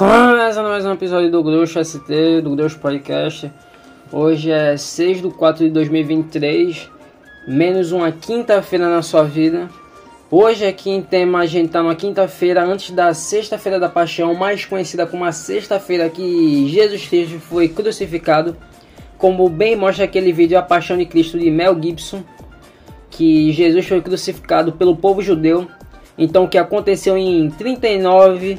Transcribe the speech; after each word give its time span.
Começando 0.00 0.68
mais 0.68 0.86
um 0.86 0.94
episódio 0.94 1.30
do 1.30 1.42
Grosso 1.42 1.84
ST, 1.84 2.40
do 2.40 2.56
Grosso 2.56 2.78
Podcast. 2.78 3.52
Hoje 4.10 4.50
é 4.50 4.74
6 4.74 5.20
de 5.20 5.28
4 5.28 5.66
de 5.66 5.70
2023, 5.70 6.90
menos 7.46 7.92
uma 7.92 8.10
quinta-feira 8.10 8.88
na 8.88 9.02
sua 9.02 9.24
vida. 9.24 9.68
Hoje 10.30 10.64
aqui 10.64 10.88
em 10.88 11.02
tema 11.02 11.40
a 11.40 11.46
gente 11.46 11.68
tá 11.68 11.82
numa 11.82 11.94
quinta-feira 11.94 12.64
antes 12.64 12.92
da 12.92 13.12
sexta-feira 13.12 13.78
da 13.78 13.90
paixão, 13.90 14.32
mais 14.32 14.64
conhecida 14.64 15.06
como 15.06 15.22
a 15.22 15.32
sexta-feira 15.32 16.08
que 16.08 16.66
Jesus 16.70 17.06
Cristo 17.06 17.38
foi 17.38 17.68
crucificado. 17.68 18.56
Como 19.18 19.50
bem 19.50 19.76
mostra 19.76 20.06
aquele 20.06 20.32
vídeo 20.32 20.58
A 20.58 20.62
Paixão 20.62 20.96
de 20.96 21.04
Cristo 21.04 21.38
de 21.38 21.50
Mel 21.50 21.78
Gibson, 21.78 22.24
que 23.10 23.52
Jesus 23.52 23.86
foi 23.86 24.00
crucificado 24.00 24.72
pelo 24.72 24.96
povo 24.96 25.20
judeu. 25.20 25.68
Então 26.16 26.44
o 26.44 26.48
que 26.48 26.56
aconteceu 26.56 27.18
em 27.18 27.50
39 27.50 28.58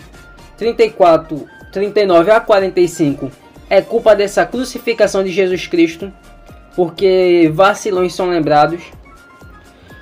34, 0.61 1.47
39 1.71 2.29
a 2.29 2.39
45 2.39 3.31
é 3.67 3.81
culpa 3.81 4.15
dessa 4.15 4.45
crucificação 4.45 5.23
de 5.23 5.31
Jesus 5.31 5.65
Cristo, 5.65 6.13
porque 6.75 7.49
vacilões 7.51 8.13
são 8.13 8.29
lembrados. 8.29 8.83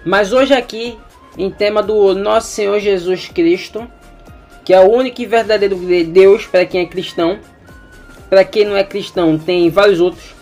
Mas 0.06 0.34
hoje 0.34 0.54
aqui, 0.54 1.00
em 1.38 1.50
tema 1.50 1.82
do 1.82 2.14
Nosso 2.14 2.50
Senhor 2.50 2.78
Jesus 2.82 3.30
Cristo, 3.30 3.90
que 4.66 4.74
é 4.74 4.82
o 4.82 4.92
único 4.92 5.22
e 5.22 5.26
verdadeiro 5.26 5.78
Deus 5.78 6.46
para 6.46 6.66
quem 6.66 6.82
é 6.82 6.86
cristão. 6.86 7.40
Para 8.30 8.44
quem 8.44 8.66
não 8.66 8.76
é 8.76 8.84
cristão, 8.84 9.38
tem 9.38 9.70
vários 9.70 10.02
outros. 10.02 10.36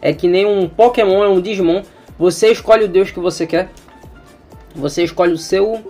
É 0.00 0.12
que 0.12 0.26
nem 0.26 0.44
um 0.44 0.68
Pokémon, 0.68 1.22
é 1.22 1.28
um 1.28 1.40
Digimon. 1.40 1.82
Você 2.18 2.50
escolhe 2.50 2.86
o 2.86 2.88
Deus 2.88 3.12
que 3.12 3.20
você 3.20 3.46
quer. 3.46 3.70
Você 4.74 5.04
escolhe 5.04 5.32
o 5.32 5.38
seu 5.38 5.80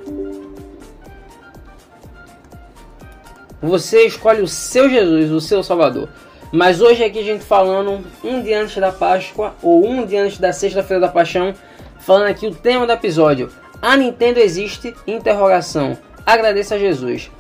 Você 3.63 4.07
escolhe 4.07 4.43
o 4.43 4.49
seu 4.49 4.91
Jesus, 4.91 5.31
o 5.31 5.41
seu 5.41 5.63
Salvador. 5.63 6.09
Mas 6.53 6.81
hoje 6.81 7.05
aqui 7.05 7.21
a 7.21 7.25
gente 7.25 7.45
falando 7.45 8.05
um 8.25 8.43
dia 8.43 8.61
antes 8.61 8.77
da 8.77 8.91
Páscoa 8.91 9.55
ou 9.63 9.87
um 9.87 10.05
dia 10.05 10.25
antes 10.25 10.39
da 10.39 10.53
Sexta-feira 10.53 11.01
da 11.01 11.09
Paixão, 11.09 11.55
falando 12.01 12.27
aqui 12.27 12.47
o 12.47 12.55
tema 12.55 12.87
do 12.87 12.93
episódio. 12.93 13.51
A 13.81 13.97
Nintendo 13.97 14.41
existe? 14.41 14.93
Interrogação. 15.07 15.97
Agradeça 16.27 16.75
a 16.75 16.79
Jesus. 16.79 17.31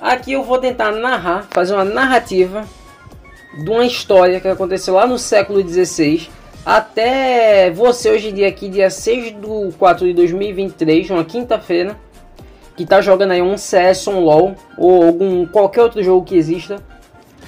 Aqui 0.00 0.32
eu 0.32 0.42
vou 0.42 0.58
tentar 0.58 0.90
narrar, 0.92 1.46
fazer 1.50 1.74
uma 1.74 1.84
narrativa 1.84 2.64
de 3.62 3.70
uma 3.70 3.84
história 3.84 4.40
que 4.40 4.48
aconteceu 4.48 4.94
lá 4.94 5.06
no 5.06 5.18
século 5.18 5.60
XVI 5.60 6.28
até 6.68 7.70
você 7.70 8.10
hoje 8.10 8.28
em 8.28 8.34
dia 8.34 8.48
aqui, 8.48 8.68
dia 8.68 8.90
6 8.90 9.40
de 9.40 9.72
4 9.78 10.06
de 10.06 10.12
2023, 10.12 11.08
uma 11.08 11.24
quinta-feira, 11.24 11.96
que 12.78 12.86
tá 12.86 13.00
jogando 13.00 13.32
aí 13.32 13.42
um 13.42 13.58
CS, 13.58 14.06
um 14.06 14.20
LoL 14.20 14.54
ou 14.76 15.02
algum 15.02 15.44
qualquer 15.44 15.82
outro 15.82 16.00
jogo 16.00 16.24
que 16.24 16.36
exista, 16.36 16.76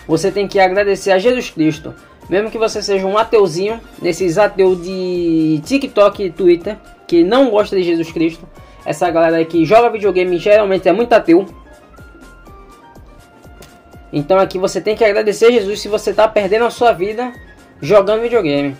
você 0.04 0.28
tem 0.28 0.48
que 0.48 0.58
agradecer 0.58 1.12
a 1.12 1.20
Jesus 1.20 1.50
Cristo. 1.50 1.94
Mesmo 2.28 2.50
que 2.50 2.58
você 2.58 2.82
seja 2.82 3.06
um 3.06 3.16
ateuzinho, 3.16 3.80
nesses 4.02 4.36
ateus 4.38 4.82
de 4.82 5.60
TikTok 5.64 6.24
e 6.24 6.32
Twitter, 6.32 6.76
que 7.06 7.22
não 7.22 7.48
gosta 7.48 7.76
de 7.76 7.84
Jesus 7.84 8.10
Cristo, 8.10 8.44
essa 8.84 9.08
galera 9.08 9.44
que 9.44 9.64
joga 9.64 9.88
videogame 9.90 10.36
geralmente 10.36 10.88
é 10.88 10.92
muito 10.92 11.12
ateu. 11.12 11.46
Então 14.12 14.36
aqui 14.36 14.58
você 14.58 14.80
tem 14.80 14.96
que 14.96 15.04
agradecer 15.04 15.46
a 15.46 15.50
Jesus 15.52 15.80
se 15.80 15.86
você 15.86 16.10
está 16.10 16.26
perdendo 16.26 16.64
a 16.64 16.70
sua 16.70 16.90
vida 16.90 17.32
jogando 17.80 18.22
videogame. 18.22 18.76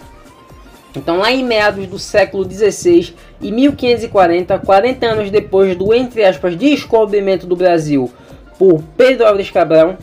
Então, 0.96 1.18
lá 1.18 1.30
em 1.30 1.44
meados 1.44 1.86
do 1.86 2.00
século 2.00 2.44
XVI 2.44 3.14
e 3.40 3.50
1540, 3.50 4.58
40 4.58 5.06
anos 5.06 5.30
depois 5.30 5.76
do, 5.76 5.94
entre 5.94 6.24
aspas, 6.24 6.56
descobrimento 6.56 7.46
do 7.46 7.56
Brasil 7.56 8.10
por 8.58 8.82
Pedro 8.96 9.26
Álvares 9.26 9.50
Cabral, 9.50 9.96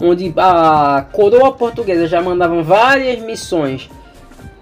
onde 0.00 0.32
a 0.36 1.06
coroa 1.12 1.52
portuguesa 1.52 2.06
já 2.06 2.20
mandava 2.20 2.62
várias 2.62 3.20
missões 3.20 3.88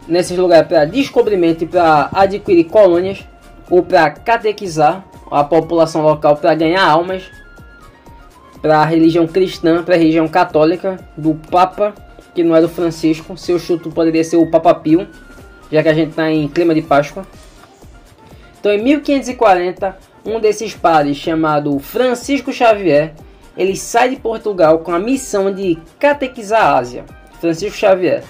nesses 0.07 0.37
lugares 0.37 0.69
para 0.69 0.85
descobrimento 0.85 1.65
e 1.65 1.67
para 1.67 2.11
adquirir 2.13 2.65
colônias 2.65 3.25
ou 3.71 3.83
para 3.83 4.11
catequizar 4.11 5.05
a 5.31 5.43
população 5.43 6.03
local 6.03 6.37
para 6.37 6.55
ganhar 6.55 6.87
almas 6.87 7.25
para 8.61 8.79
a 8.79 8.85
religião 8.85 9.27
cristã, 9.27 9.83
para 9.83 9.95
a 9.95 9.99
religião 9.99 10.29
católica 10.29 10.99
do 11.17 11.35
Papa, 11.51 11.95
que 12.35 12.43
não 12.43 12.55
era 12.55 12.67
o 12.67 12.69
Francisco, 12.69 13.37
seu 13.37 13.59
chuto 13.59 13.91
poderia 13.91 14.25
ser 14.25 14.37
o 14.37 14.51
Papa 14.51 14.75
Pio 14.75 15.07
já 15.71 15.83
que 15.83 15.89
a 15.89 15.95
gente 15.95 16.11
está 16.11 16.31
em 16.31 16.47
clima 16.49 16.75
de 16.75 16.83
Páscoa. 16.83 17.27
Então, 18.65 18.73
em 18.73 18.83
1540, 18.83 19.95
um 20.25 20.41
desses 20.41 20.73
padres, 20.73 21.19
chamado 21.19 21.79
Francisco 21.79 22.51
Xavier, 22.51 23.13
ele 23.55 23.77
sai 23.77 24.09
de 24.09 24.17
Portugal 24.17 24.79
com 24.79 24.91
a 24.91 24.99
missão 24.99 25.53
de 25.53 25.77
catequizar 25.99 26.63
a 26.63 26.79
Ásia. 26.79 27.05
Francisco 27.43 27.77
Xavier. 27.77 28.25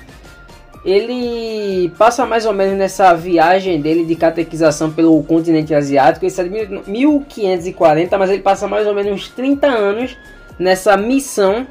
Ele 0.85 1.89
passa 1.97 2.27
mais 2.27 2.47
ou 2.47 2.53
menos 2.53 2.77
nessa 2.77 3.15
viagem 3.15 3.81
dele 3.81 4.05
de 4.05 4.17
catequização 4.17 4.91
pelo 4.91 5.23
continente 5.23 5.73
asiático. 5.73 6.27
Isso 6.27 6.41
é 6.41 6.45
de 6.49 6.83
1540, 6.85 8.19
mas 8.19 8.29
ele 8.29 8.43
passa 8.43 8.67
mais 8.67 8.89
ou 8.89 8.93
menos 8.93 9.29
30 9.29 9.69
anos 9.69 10.17
nessa 10.59 10.97
missão 10.97 11.65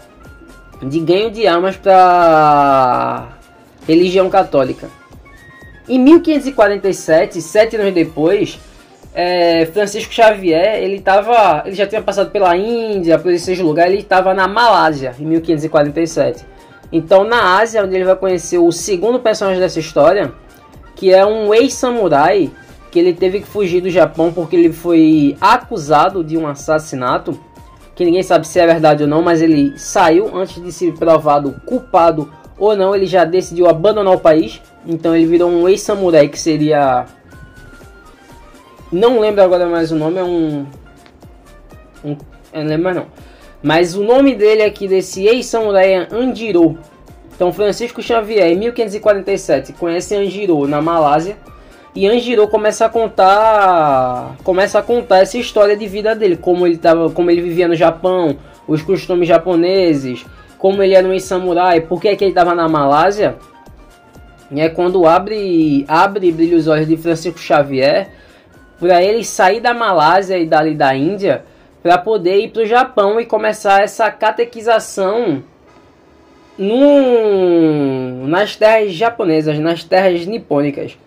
de 0.82 1.02
ganho 1.02 1.30
de 1.30 1.46
almas 1.46 1.76
para 1.76 3.28
religião 3.86 4.30
católica. 4.30 4.88
Em 5.88 6.00
1547, 6.00 7.42
sete 7.42 7.76
anos 7.76 7.94
depois, 7.94 8.60
é, 9.14 9.66
Francisco 9.68 10.14
Xavier 10.14 10.82
ele 10.82 11.00
tava, 11.00 11.64
ele 11.66 11.76
já 11.76 11.86
tinha 11.86 12.02
passado 12.02 12.32
pela 12.32 12.56
Índia, 12.56 13.20
por 13.20 13.32
esses 13.32 13.60
lugares, 13.60 13.94
ele 13.94 14.02
estava 14.02 14.34
na 14.34 14.48
Malásia 14.48 15.14
em 15.20 15.26
1547. 15.26 16.46
Então, 16.92 17.24
na 17.24 17.58
Ásia, 17.58 17.84
onde 17.84 17.96
ele 17.96 18.06
vai 18.06 18.16
conhecer 18.16 18.60
o 18.60 18.72
segundo 18.72 19.20
personagem 19.20 19.60
dessa 19.60 19.80
história, 19.80 20.32
que 20.96 21.12
é 21.12 21.26
um 21.26 21.54
ex-samurai 21.54 22.52
que 22.92 23.00
ele 23.00 23.14
teve 23.14 23.40
que 23.40 23.48
fugir 23.48 23.82
do 23.82 23.90
Japão 23.90 24.32
porque 24.32 24.56
ele 24.56 24.72
foi 24.72 25.36
acusado 25.42 26.24
de 26.24 26.38
um 26.38 26.48
assassinato, 26.48 27.38
que 27.96 28.06
ninguém 28.06 28.22
sabe 28.22 28.48
se 28.48 28.60
é 28.60 28.66
verdade 28.68 29.04
ou 29.04 29.10
não, 29.10 29.22
mas 29.22 29.42
ele 29.42 29.78
saiu 29.78 30.38
antes 30.38 30.62
de 30.62 30.72
ser 30.72 30.94
provado 30.94 31.60
culpado 31.66 32.32
ou 32.58 32.76
não, 32.76 32.96
ele 32.96 33.08
já 33.08 33.26
decidiu 33.26 33.68
abandonar 33.68 34.14
o 34.14 34.20
país. 34.20 34.62
Então 34.86 35.16
ele 35.16 35.26
virou 35.26 35.50
um 35.50 35.68
ex-samurai 35.68 36.28
que 36.28 36.40
seria. 36.40 37.06
Não 38.92 39.20
lembro 39.20 39.42
agora 39.42 39.66
mais 39.66 39.92
o 39.92 39.96
nome, 39.96 40.20
é 40.20 40.24
um. 40.24 40.66
um 42.04 42.18
eu 42.54 42.62
não 42.62 42.70
lembro 42.70 42.84
mais 42.84 42.96
não. 42.96 43.08
Mas 43.62 43.96
o 43.96 44.04
nome 44.04 44.36
dele 44.36 44.62
aqui, 44.62 44.88
desse 44.88 45.26
ex-samurai, 45.26 45.94
é 45.94 46.08
Anjiro. 46.12 46.78
Então 47.36 47.52
Francisco 47.52 48.02
Xavier, 48.02 48.48
em 48.48 48.58
1547, 48.58 49.74
conhece 49.74 50.16
Anjiro 50.16 50.68
na 50.68 50.82
Malásia. 50.82 51.38
E 51.96 52.08
Anjiro 52.08 52.48
começa 52.48 52.86
a 52.86 52.90
contar. 52.90 54.36
Começa 54.44 54.80
a 54.80 54.84
contar 54.84 55.20
essa 55.20 55.38
história 55.38 55.78
de 55.78 55.88
vida 55.88 56.14
dele, 56.14 56.36
como 56.36 56.68
ele 56.68 56.78
tava, 56.78 57.10
como 57.10 57.32
ele 57.32 57.42
vivia 57.42 57.68
no 57.68 57.76
Japão, 57.76 58.36
os 58.68 58.82
costumes 58.82 59.28
japoneses, 59.28 60.26
como 60.58 60.82
ele 60.84 60.94
era 60.94 61.08
um 61.08 61.18
samurai, 61.20 61.82
por 61.82 62.02
que, 62.02 62.16
que 62.16 62.24
ele 62.24 62.32
estava 62.32 62.54
na 62.54 62.68
Malásia. 62.68 63.38
É 64.56 64.70
quando 64.70 65.06
abre, 65.08 65.86
abre 65.88 66.32
brilha 66.32 66.58
os 66.58 66.68
olhos 66.68 66.88
de 66.88 66.98
Francisco 66.98 67.40
Xavier 67.40 68.10
para 68.80 69.02
ele 69.04 69.24
sair 69.24 69.60
da 69.60 69.74
Malásia 69.74 70.38
e 70.38 70.46
dali 70.46 70.76
da 70.76 70.96
Índia 70.96 71.44
para 71.82 71.98
poder 71.98 72.40
ir 72.40 72.50
para 72.50 72.64
o 72.64 72.66
Japão 72.66 73.20
e 73.20 73.26
começar 73.26 73.82
essa 73.82 74.10
catequização 74.12 75.44
no, 76.58 78.28
nas 78.28 78.56
terras 78.56 78.94
japonesas, 78.94 79.60
nas 79.60 79.84
terras 79.84 80.26
nipônicas. 80.26 80.98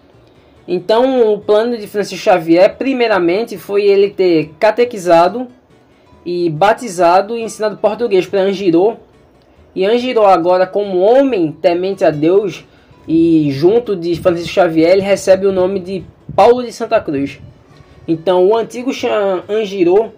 Então, 0.68 1.32
o 1.32 1.38
plano 1.38 1.78
de 1.78 1.86
Francisco 1.86 2.24
Xavier, 2.24 2.76
primeiramente, 2.76 3.56
foi 3.56 3.84
ele 3.84 4.10
ter 4.10 4.50
catequizado 4.58 5.46
e 6.24 6.50
batizado 6.50 7.38
e 7.38 7.42
ensinado 7.42 7.76
português 7.76 8.26
para 8.26 8.40
Anjiro, 8.40 8.96
e 9.74 9.84
Angiro 9.84 10.24
agora 10.24 10.66
como 10.66 10.98
homem 10.98 11.52
temente 11.52 12.04
a 12.04 12.10
Deus 12.10 12.64
e 13.06 13.50
junto 13.52 13.94
de 13.94 14.14
Francisco 14.16 14.52
Xavier 14.52 14.90
ele 14.90 15.02
recebe 15.02 15.46
o 15.46 15.52
nome 15.52 15.80
de 15.80 16.04
Paulo 16.34 16.62
de 16.62 16.72
Santa 16.72 17.00
Cruz. 17.00 17.40
Então 18.06 18.46
o 18.46 18.56
antigo 18.56 18.90
Angiro 19.48 20.12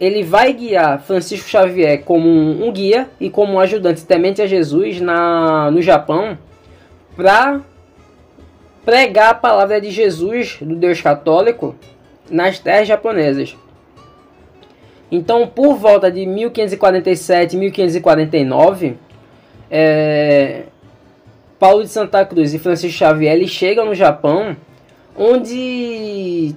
ele 0.00 0.22
vai 0.22 0.52
guiar 0.52 1.00
Francisco 1.00 1.48
Xavier 1.48 2.02
como 2.04 2.28
um, 2.28 2.70
guia 2.72 3.08
e 3.20 3.28
como 3.28 3.54
um 3.54 3.60
ajudante 3.60 4.04
temente 4.04 4.40
a 4.40 4.46
Jesus 4.46 5.00
na, 5.00 5.70
no 5.70 5.82
Japão 5.82 6.38
para 7.16 7.60
pregar 8.84 9.30
a 9.30 9.34
palavra 9.34 9.80
de 9.80 9.90
Jesus, 9.90 10.58
do 10.60 10.76
Deus 10.76 11.00
católico, 11.02 11.74
nas 12.30 12.58
terras 12.58 12.86
japonesas. 12.86 13.56
Então, 15.10 15.46
por 15.46 15.74
volta 15.74 16.10
de 16.10 16.24
1547, 16.26 17.56
1549, 17.56 18.96
é, 19.70 20.62
Paulo 21.58 21.82
de 21.82 21.88
Santa 21.88 22.24
Cruz 22.24 22.54
e 22.54 22.58
Francisco 22.58 22.98
Xavier 22.98 23.46
chegam 23.46 23.86
no 23.86 23.94
Japão, 23.94 24.56
onde 25.16 26.54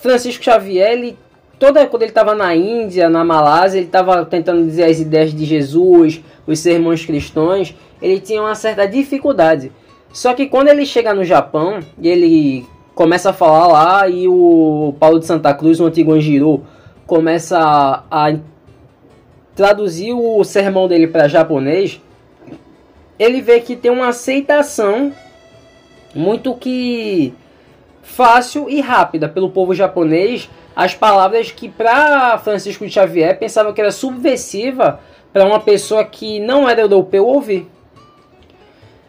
Francisco 0.00 0.44
Xavier 0.44 0.92
ele 0.92 1.18
toda 1.58 1.86
quando 1.86 2.02
ele 2.02 2.10
estava 2.10 2.34
na 2.34 2.54
Índia, 2.54 3.08
na 3.08 3.24
Malásia, 3.24 3.78
ele 3.78 3.86
estava 3.86 4.24
tentando 4.24 4.64
dizer 4.64 4.84
as 4.84 5.00
ideias 5.00 5.32
de 5.32 5.44
Jesus, 5.44 6.22
os 6.46 6.58
sermões 6.58 7.04
cristãos, 7.04 7.74
ele 8.02 8.20
tinha 8.20 8.42
uma 8.42 8.54
certa 8.54 8.86
dificuldade. 8.86 9.72
Só 10.12 10.34
que 10.34 10.46
quando 10.46 10.68
ele 10.68 10.86
chega 10.86 11.14
no 11.14 11.24
Japão, 11.24 11.80
ele 12.00 12.66
começa 12.94 13.30
a 13.30 13.32
falar 13.32 13.66
lá 13.66 14.08
e 14.08 14.28
o 14.28 14.94
Paulo 15.00 15.18
de 15.18 15.26
Santa 15.26 15.52
Cruz, 15.54 15.80
o 15.80 15.86
antigo 15.86 16.12
Anjiro, 16.12 16.62
começa 17.06 18.04
a 18.10 18.36
traduzir 19.54 20.12
o 20.12 20.42
sermão 20.44 20.86
dele 20.86 21.06
para 21.06 21.28
japonês, 21.28 22.00
ele 23.18 23.40
vê 23.40 23.60
que 23.60 23.76
tem 23.76 23.90
uma 23.90 24.08
aceitação 24.08 25.12
muito 26.14 26.54
que 26.54 27.34
fácil 28.02 28.68
e 28.68 28.80
rápida 28.80 29.28
pelo 29.28 29.50
povo 29.50 29.74
japonês 29.74 30.48
as 30.76 30.94
palavras 30.94 31.50
que 31.50 31.68
para 31.68 32.38
Francisco 32.38 32.88
Xavier 32.88 33.38
pensava 33.38 33.72
que 33.72 33.80
era 33.80 33.92
subversiva 33.92 35.00
para 35.32 35.46
uma 35.46 35.60
pessoa 35.60 36.04
que 36.04 36.40
não 36.40 36.68
era 36.68 36.80
europeu 36.80 37.26
ouvir. 37.26 37.66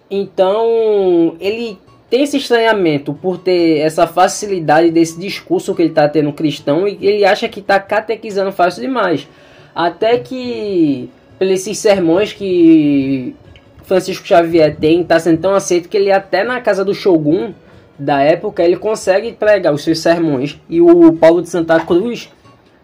Então 0.09 1.35
ele 1.39 1.79
tem 2.09 2.23
esse 2.23 2.37
estranhamento 2.37 3.13
por 3.13 3.39
ter 3.39 3.79
essa 3.79 4.05
facilidade 4.05 4.91
desse 4.91 5.19
discurso 5.19 5.73
que 5.73 5.81
ele 5.81 5.89
está 5.89 6.07
tendo 6.07 6.31
cristão 6.31 6.87
e 6.87 6.97
ele 7.01 7.25
acha 7.25 7.49
que 7.49 7.59
está 7.59 7.79
catequizando 7.79 8.51
fácil 8.51 8.81
demais. 8.81 9.27
Até 9.73 10.19
que, 10.19 11.09
pelos 11.37 11.61
sermões 11.61 12.31
que 12.31 13.35
Francisco 13.85 14.25
Xavier 14.25 14.75
tem, 14.75 15.01
está 15.01 15.19
sendo 15.19 15.39
tão 15.39 15.53
aceito 15.53 15.87
que 15.87 15.97
ele 15.97 16.11
até 16.11 16.43
na 16.43 16.59
casa 16.59 16.83
do 16.83 16.93
Shogun 16.93 17.53
da 17.97 18.21
época 18.21 18.63
ele 18.63 18.75
consegue 18.75 19.31
pregar 19.31 19.73
os 19.73 19.83
seus 19.83 19.99
sermões 19.99 20.59
e 20.69 20.81
o 20.81 21.13
Paulo 21.13 21.41
de 21.41 21.49
Santa 21.49 21.79
Cruz 21.79 22.29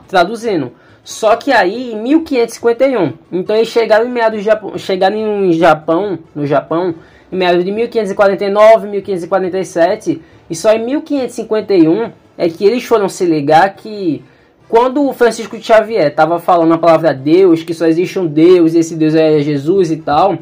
traduzindo. 0.08 0.72
Só 1.04 1.36
que 1.36 1.52
aí 1.52 1.94
em 1.94 2.02
1551, 2.02 3.14
então 3.32 3.56
eles 3.56 3.70
chegaram 3.70 4.06
em 4.06 4.12
meados 4.12 4.40
do 4.40 4.44
Japão, 4.44 4.78
chegaram 4.78 5.18
em 5.18 5.52
Japão, 5.54 6.20
no 6.36 6.46
Japão, 6.46 6.94
em 7.32 7.36
meados 7.36 7.66
de 7.66 7.72
1549, 7.72 8.88
1547, 8.88 10.22
e 10.50 10.56
só 10.56 10.72
em 10.74 10.86
1551 10.86 12.12
é 12.38 12.48
que 12.48 12.64
eles 12.64 12.84
foram 12.84 13.10
se 13.10 13.26
ligar 13.26 13.76
que 13.76 14.24
quando 14.70 15.06
o 15.06 15.12
Francisco 15.12 15.62
Xavier 15.62 16.08
estava 16.08 16.40
falando 16.40 16.74
a 16.74 16.78
palavra 16.78 17.14
Deus, 17.14 17.64
que 17.64 17.74
só 17.74 17.88
existe 17.88 18.20
um 18.20 18.28
Deus, 18.28 18.76
esse 18.76 18.96
Deus 18.96 19.16
é 19.16 19.40
Jesus 19.40 19.92
e 19.92 19.98
tal, 19.98 20.38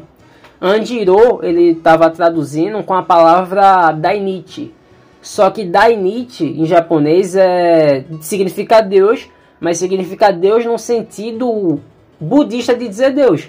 Andiro 0.60 1.40
ele 1.42 1.70
estava 1.70 2.10
traduzindo 2.10 2.82
com 2.82 2.94
a 2.94 3.02
palavra 3.02 3.92
Dainichi. 3.92 4.74
Só 5.22 5.50
que 5.50 5.64
Dainichi 5.64 6.44
em 6.44 6.66
japonês 6.66 7.34
é, 7.34 8.04
significa 8.20 8.80
Deus, 8.80 9.28
mas 9.58 9.78
significa 9.78 10.30
Deus 10.30 10.64
no 10.64 10.78
sentido 10.78 11.80
budista 12.18 12.74
de 12.74 12.88
dizer 12.88 13.12
Deus. 13.12 13.48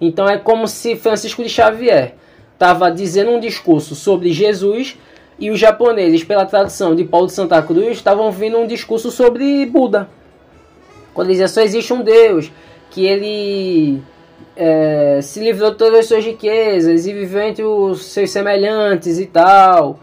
Então 0.00 0.28
é 0.28 0.38
como 0.38 0.66
se 0.66 0.96
Francisco 0.96 1.42
de 1.42 1.48
Xavier 1.48 2.14
estava 2.52 2.90
dizendo 2.90 3.30
um 3.30 3.40
discurso 3.40 3.94
sobre 3.94 4.32
Jesus 4.32 4.98
e 5.38 5.50
os 5.50 5.58
japoneses, 5.58 6.22
pela 6.22 6.44
tradução 6.44 6.94
de 6.94 7.04
Paulo 7.04 7.26
de 7.26 7.32
Santa 7.32 7.62
Cruz, 7.62 7.96
estavam 7.96 8.26
ouvindo 8.26 8.58
um 8.58 8.66
discurso 8.66 9.10
sobre 9.10 9.64
Buda. 9.66 10.08
Quando 11.14 11.28
dizia 11.28 11.48
só 11.48 11.62
existe 11.62 11.92
um 11.92 12.02
Deus, 12.02 12.52
que 12.90 13.06
ele 13.06 14.02
é, 14.56 15.20
se 15.22 15.40
livrou 15.40 15.70
de 15.70 15.76
todas 15.76 16.00
as 16.00 16.06
suas 16.06 16.24
riquezas 16.24 17.06
e 17.06 17.12
viveu 17.12 17.42
entre 17.42 17.64
os 17.64 18.04
seus 18.06 18.30
semelhantes 18.30 19.18
e 19.18 19.26
tal. 19.26 19.98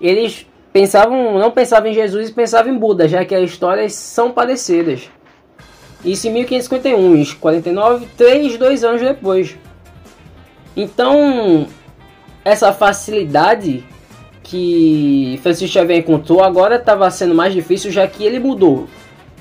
Eles 0.00 0.46
pensavam, 0.72 1.38
não 1.38 1.50
pensavam 1.50 1.88
em 1.90 1.94
Jesus 1.94 2.28
e 2.28 2.32
pensavam 2.32 2.72
em 2.72 2.78
Buda, 2.78 3.06
já 3.06 3.24
que 3.24 3.34
as 3.34 3.50
histórias 3.50 3.92
são 3.94 4.30
parecidas. 4.30 5.10
Isso 6.04 6.26
em 6.26 6.32
1551, 6.32 7.36
49, 7.38 8.06
3, 8.16 8.58
2 8.58 8.84
anos 8.84 9.00
depois. 9.00 9.56
Então, 10.76 11.66
essa 12.44 12.72
facilidade 12.72 13.84
que 14.42 15.38
Francisco 15.42 15.74
Xavier 15.74 16.00
encontrou 16.00 16.42
agora 16.42 16.76
estava 16.76 17.08
sendo 17.10 17.34
mais 17.34 17.54
difícil, 17.54 17.90
já 17.90 18.06
que 18.06 18.24
ele 18.24 18.38
mudou. 18.38 18.88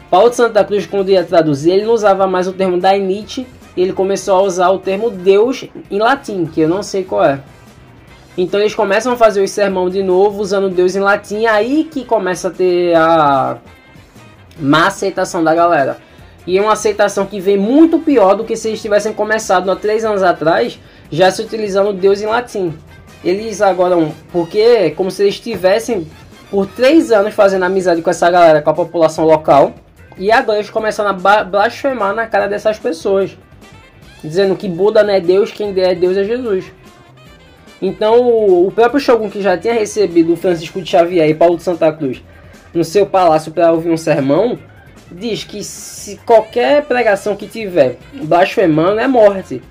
Paulo 0.09 0.29
de 0.29 0.35
Santa 0.35 0.63
Cruz, 0.63 0.85
quando 0.85 1.09
ia 1.09 1.23
traduzir, 1.23 1.71
ele 1.71 1.85
não 1.85 1.93
usava 1.93 2.27
mais 2.27 2.47
o 2.47 2.53
termo 2.53 2.77
Dainite, 2.77 3.47
ele 3.75 3.93
começou 3.93 4.35
a 4.35 4.41
usar 4.41 4.69
o 4.69 4.79
termo 4.79 5.09
Deus 5.09 5.65
em 5.89 5.99
latim, 5.99 6.45
que 6.45 6.61
eu 6.61 6.69
não 6.69 6.83
sei 6.83 7.03
qual 7.03 7.23
é. 7.23 7.39
Então 8.37 8.59
eles 8.59 8.73
começam 8.73 9.13
a 9.13 9.17
fazer 9.17 9.41
o 9.41 9.47
sermão 9.47 9.89
de 9.89 10.01
novo, 10.01 10.41
usando 10.41 10.69
Deus 10.69 10.95
em 10.95 10.99
latim, 10.99 11.45
aí 11.45 11.83
que 11.83 12.05
começa 12.05 12.47
a 12.47 12.51
ter 12.51 12.95
a 12.95 13.57
má 14.59 14.87
aceitação 14.87 15.43
da 15.43 15.53
galera. 15.53 15.97
E 16.47 16.57
é 16.57 16.61
uma 16.61 16.73
aceitação 16.73 17.25
que 17.25 17.39
vem 17.39 17.57
muito 17.57 17.99
pior 17.99 18.35
do 18.35 18.43
que 18.43 18.55
se 18.55 18.69
eles 18.69 18.81
tivessem 18.81 19.13
começado 19.13 19.69
há 19.69 19.75
três 19.75 20.03
anos 20.03 20.23
atrás, 20.23 20.79
já 21.11 21.29
se 21.29 21.41
utilizando 21.41 21.93
Deus 21.93 22.21
em 22.21 22.25
latim. 22.25 22.73
Eles 23.23 23.61
agora, 23.61 23.95
porque 24.31 24.59
é 24.59 24.89
como 24.89 25.11
se 25.11 25.23
eles 25.23 25.35
estivessem 25.35 26.07
por 26.49 26.65
três 26.65 27.11
anos 27.11 27.33
fazendo 27.33 27.63
amizade 27.63 28.01
com 28.01 28.09
essa 28.09 28.29
galera, 28.29 28.61
com 28.61 28.69
a 28.69 28.73
população 28.73 29.25
local, 29.25 29.73
e 30.17 30.31
agora 30.31 30.57
eles 30.57 30.69
começam 30.69 31.05
a 31.07 31.13
blasfemar 31.43 32.15
na 32.15 32.27
cara 32.27 32.47
dessas 32.47 32.79
pessoas 32.79 33.37
dizendo 34.23 34.55
que 34.55 34.67
Buda 34.67 35.03
não 35.03 35.13
é 35.13 35.19
Deus, 35.19 35.51
quem 35.51 35.73
é 35.79 35.95
Deus 35.95 36.17
é 36.17 36.23
Jesus. 36.23 36.65
Então, 37.81 38.27
o 38.65 38.71
próprio 38.71 38.99
Shogun 38.99 39.29
que 39.29 39.41
já 39.41 39.57
tinha 39.57 39.73
recebido 39.73 40.35
Francisco 40.35 40.81
de 40.81 40.89
Xavier 40.89 41.27
e 41.27 41.33
Paulo 41.33 41.57
de 41.57 41.63
Santa 41.63 41.91
Cruz 41.91 42.21
no 42.73 42.83
seu 42.83 43.05
palácio 43.05 43.51
para 43.51 43.71
ouvir 43.71 43.89
um 43.89 43.97
sermão, 43.97 44.57
diz 45.11 45.43
que 45.43 45.63
se 45.63 46.17
qualquer 46.25 46.83
pregação 46.85 47.35
que 47.35 47.47
tiver 47.47 47.97
blasfemando 48.13 48.99
é 48.99 49.07
morte. 49.07 49.61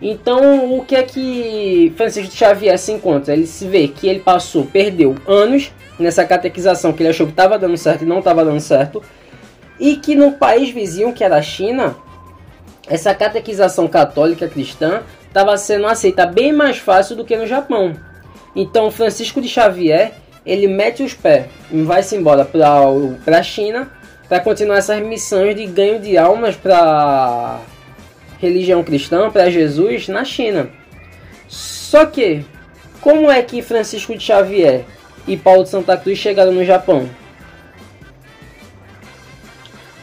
Então, 0.00 0.76
o 0.78 0.84
que 0.84 0.94
é 0.94 1.02
que 1.02 1.92
Francisco 1.96 2.30
de 2.30 2.36
Xavier 2.36 2.78
se 2.78 2.92
encontra? 2.92 3.34
Ele 3.34 3.46
se 3.46 3.66
vê 3.66 3.88
que 3.88 4.08
ele 4.08 4.20
passou, 4.20 4.64
perdeu 4.64 5.16
anos 5.26 5.72
nessa 5.98 6.24
catequização 6.24 6.92
que 6.92 7.02
ele 7.02 7.10
achou 7.10 7.26
que 7.26 7.32
estava 7.32 7.58
dando 7.58 7.76
certo 7.76 8.02
e 8.02 8.06
não 8.06 8.20
estava 8.20 8.44
dando 8.44 8.60
certo, 8.60 9.02
e 9.78 9.96
que 9.96 10.14
no 10.14 10.32
país 10.32 10.70
vizinho, 10.70 11.12
que 11.12 11.24
era 11.24 11.36
a 11.36 11.42
China, 11.42 11.96
essa 12.88 13.14
catequização 13.14 13.86
católica 13.86 14.48
cristã 14.48 15.02
estava 15.26 15.56
sendo 15.56 15.86
aceita 15.86 16.26
bem 16.26 16.52
mais 16.52 16.78
fácil 16.78 17.16
do 17.16 17.24
que 17.24 17.36
no 17.36 17.46
Japão. 17.46 17.94
Então 18.56 18.90
Francisco 18.90 19.40
de 19.40 19.48
Xavier 19.48 20.12
ele 20.44 20.66
mete 20.66 21.02
os 21.02 21.14
pés 21.14 21.46
e 21.70 21.82
vai-se 21.82 22.16
embora 22.16 22.44
para 22.44 23.38
a 23.38 23.42
China 23.42 23.90
para 24.28 24.40
continuar 24.40 24.78
essas 24.78 25.00
missões 25.02 25.54
de 25.56 25.66
ganho 25.66 25.98
de 26.00 26.16
almas 26.18 26.56
para 26.56 27.60
religião 28.38 28.82
cristã, 28.82 29.30
para 29.30 29.50
Jesus 29.50 30.08
na 30.08 30.24
China. 30.24 30.70
Só 31.48 32.06
que, 32.06 32.44
como 33.00 33.30
é 33.30 33.42
que 33.42 33.62
Francisco 33.62 34.14
de 34.16 34.22
Xavier 34.22 34.84
e 35.26 35.36
Paulo 35.36 35.64
de 35.64 35.70
Santa 35.70 35.96
Cruz 35.96 36.18
chegaram 36.18 36.52
no 36.52 36.64
Japão? 36.64 37.08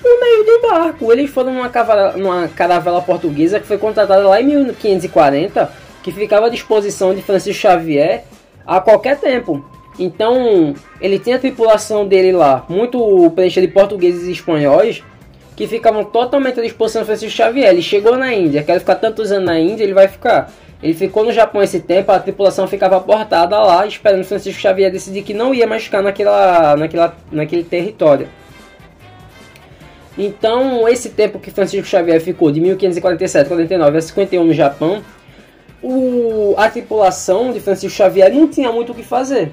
No 0.05 0.19
meio 0.19 0.43
do 0.43 0.67
barco. 0.67 1.11
Eles 1.11 1.29
foram 1.31 1.53
numa, 1.53 1.69
cavala, 1.69 2.13
numa 2.15 2.47
caravela 2.47 3.01
portuguesa 3.01 3.59
que 3.59 3.65
foi 3.65 3.77
contratada 3.77 4.27
lá 4.27 4.39
em 4.39 4.45
1540, 4.45 5.71
que 6.03 6.11
ficava 6.11 6.45
à 6.45 6.49
disposição 6.49 7.15
de 7.15 7.23
Francisco 7.23 7.61
Xavier 7.61 8.23
a 8.65 8.79
qualquer 8.79 9.19
tempo. 9.19 9.65
Então, 9.97 10.75
ele 11.01 11.17
tinha 11.17 11.37
a 11.37 11.39
tripulação 11.39 12.05
dele 12.05 12.31
lá, 12.31 12.65
muito 12.69 13.31
preenchida 13.33 13.65
de 13.65 13.73
portugueses 13.73 14.27
e 14.27 14.31
espanhóis, 14.31 15.01
que 15.55 15.67
ficavam 15.67 16.03
totalmente 16.03 16.59
à 16.59 16.63
disposição 16.63 17.01
de 17.01 17.07
Francisco 17.07 17.35
Xavier. 17.35 17.69
Ele 17.69 17.81
chegou 17.81 18.17
na 18.17 18.33
Índia, 18.33 18.61
quer 18.61 18.79
ficar 18.79 18.95
tantos 18.95 19.31
anos 19.31 19.45
na 19.45 19.57
Índia, 19.57 19.83
ele 19.83 19.93
vai 19.93 20.07
ficar. 20.07 20.51
Ele 20.83 20.93
ficou 20.93 21.23
no 21.23 21.31
Japão 21.31 21.63
esse 21.63 21.79
tempo, 21.79 22.11
a 22.11 22.19
tripulação 22.19 22.67
ficava 22.67 22.99
portada 22.99 23.57
lá, 23.57 23.87
esperando 23.87 24.23
Francisco 24.25 24.61
Xavier 24.61 24.91
decidir 24.91 25.23
que 25.23 25.33
não 25.33 25.53
ia 25.53 25.65
mais 25.65 25.85
ficar 25.85 26.01
naquela, 26.01 26.75
naquela, 26.75 27.15
naquele 27.31 27.63
território. 27.63 28.27
Então, 30.17 30.87
esse 30.87 31.09
tempo 31.09 31.39
que 31.39 31.51
Francisco 31.51 31.85
Xavier 31.85 32.21
ficou, 32.21 32.51
de 32.51 32.61
1547 32.61 33.47
49 33.47 33.97
a 33.97 34.01
51 34.01 34.43
no 34.45 34.53
Japão, 34.53 35.03
o, 35.83 36.55
a 36.57 36.69
tripulação 36.69 37.51
de 37.51 37.59
Francisco 37.59 37.97
Xavier 37.97 38.33
não 38.33 38.47
tinha 38.47 38.71
muito 38.71 38.91
o 38.91 38.95
que 38.95 39.03
fazer. 39.03 39.51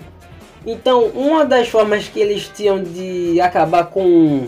Então, 0.65 1.07
uma 1.07 1.45
das 1.45 1.69
formas 1.69 2.09
que 2.09 2.21
eles 2.21 2.49
tinham 2.55 2.81
de 2.81 3.41
acabar 3.41 3.87
com, 3.87 4.47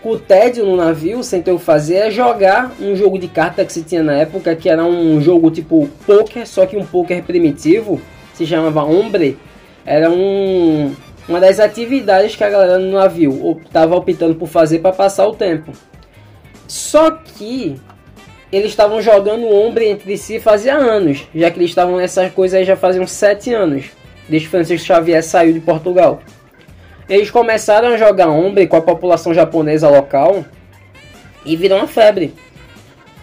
com 0.00 0.10
o 0.10 0.18
tédio 0.18 0.64
no 0.64 0.76
navio, 0.76 1.24
sem 1.24 1.42
ter 1.42 1.50
o 1.50 1.58
que 1.58 1.64
fazer, 1.64 1.96
é 1.96 2.10
jogar 2.10 2.72
um 2.80 2.94
jogo 2.94 3.18
de 3.18 3.26
carta 3.26 3.64
que 3.64 3.72
se 3.72 3.82
tinha 3.82 4.04
na 4.04 4.14
época, 4.14 4.54
que 4.54 4.68
era 4.68 4.84
um 4.84 5.20
jogo 5.20 5.50
tipo 5.50 5.88
poker, 6.06 6.46
só 6.46 6.64
que 6.64 6.76
um 6.76 6.86
poker 6.86 7.24
primitivo, 7.24 8.00
se 8.32 8.46
chamava 8.46 8.84
Ombre. 8.84 9.36
Era 9.84 10.08
um, 10.10 10.94
uma 11.28 11.40
das 11.40 11.58
atividades 11.58 12.36
que 12.36 12.44
a 12.44 12.50
galera 12.50 12.78
no 12.78 12.92
navio 12.92 13.60
estava 13.64 13.96
optando 13.96 14.34
por 14.34 14.48
fazer 14.48 14.78
para 14.78 14.92
passar 14.92 15.26
o 15.26 15.34
tempo. 15.34 15.72
Só 16.68 17.10
que 17.10 17.76
eles 18.52 18.68
estavam 18.68 19.02
jogando 19.02 19.48
ombro 19.48 19.82
entre 19.82 20.16
si 20.16 20.38
fazia 20.38 20.76
anos, 20.76 21.26
já 21.34 21.50
que 21.50 21.58
eles 21.58 21.70
estavam 21.70 21.96
nessas 21.96 22.32
coisas 22.32 22.58
aí 22.58 22.64
já 22.64 22.76
faziam 22.76 23.06
sete 23.06 23.52
anos, 23.52 23.86
desde 24.28 24.48
Francisco 24.48 24.86
Xavier 24.86 25.22
saiu 25.22 25.52
de 25.52 25.60
Portugal. 25.60 26.20
eles 27.08 27.30
começaram 27.30 27.88
a 27.88 27.96
jogar 27.96 28.28
ombre 28.28 28.66
com 28.66 28.76
a 28.76 28.82
população 28.82 29.34
japonesa 29.34 29.88
local 29.88 30.44
e 31.44 31.56
virou 31.56 31.78
uma 31.78 31.88
febre. 31.88 32.34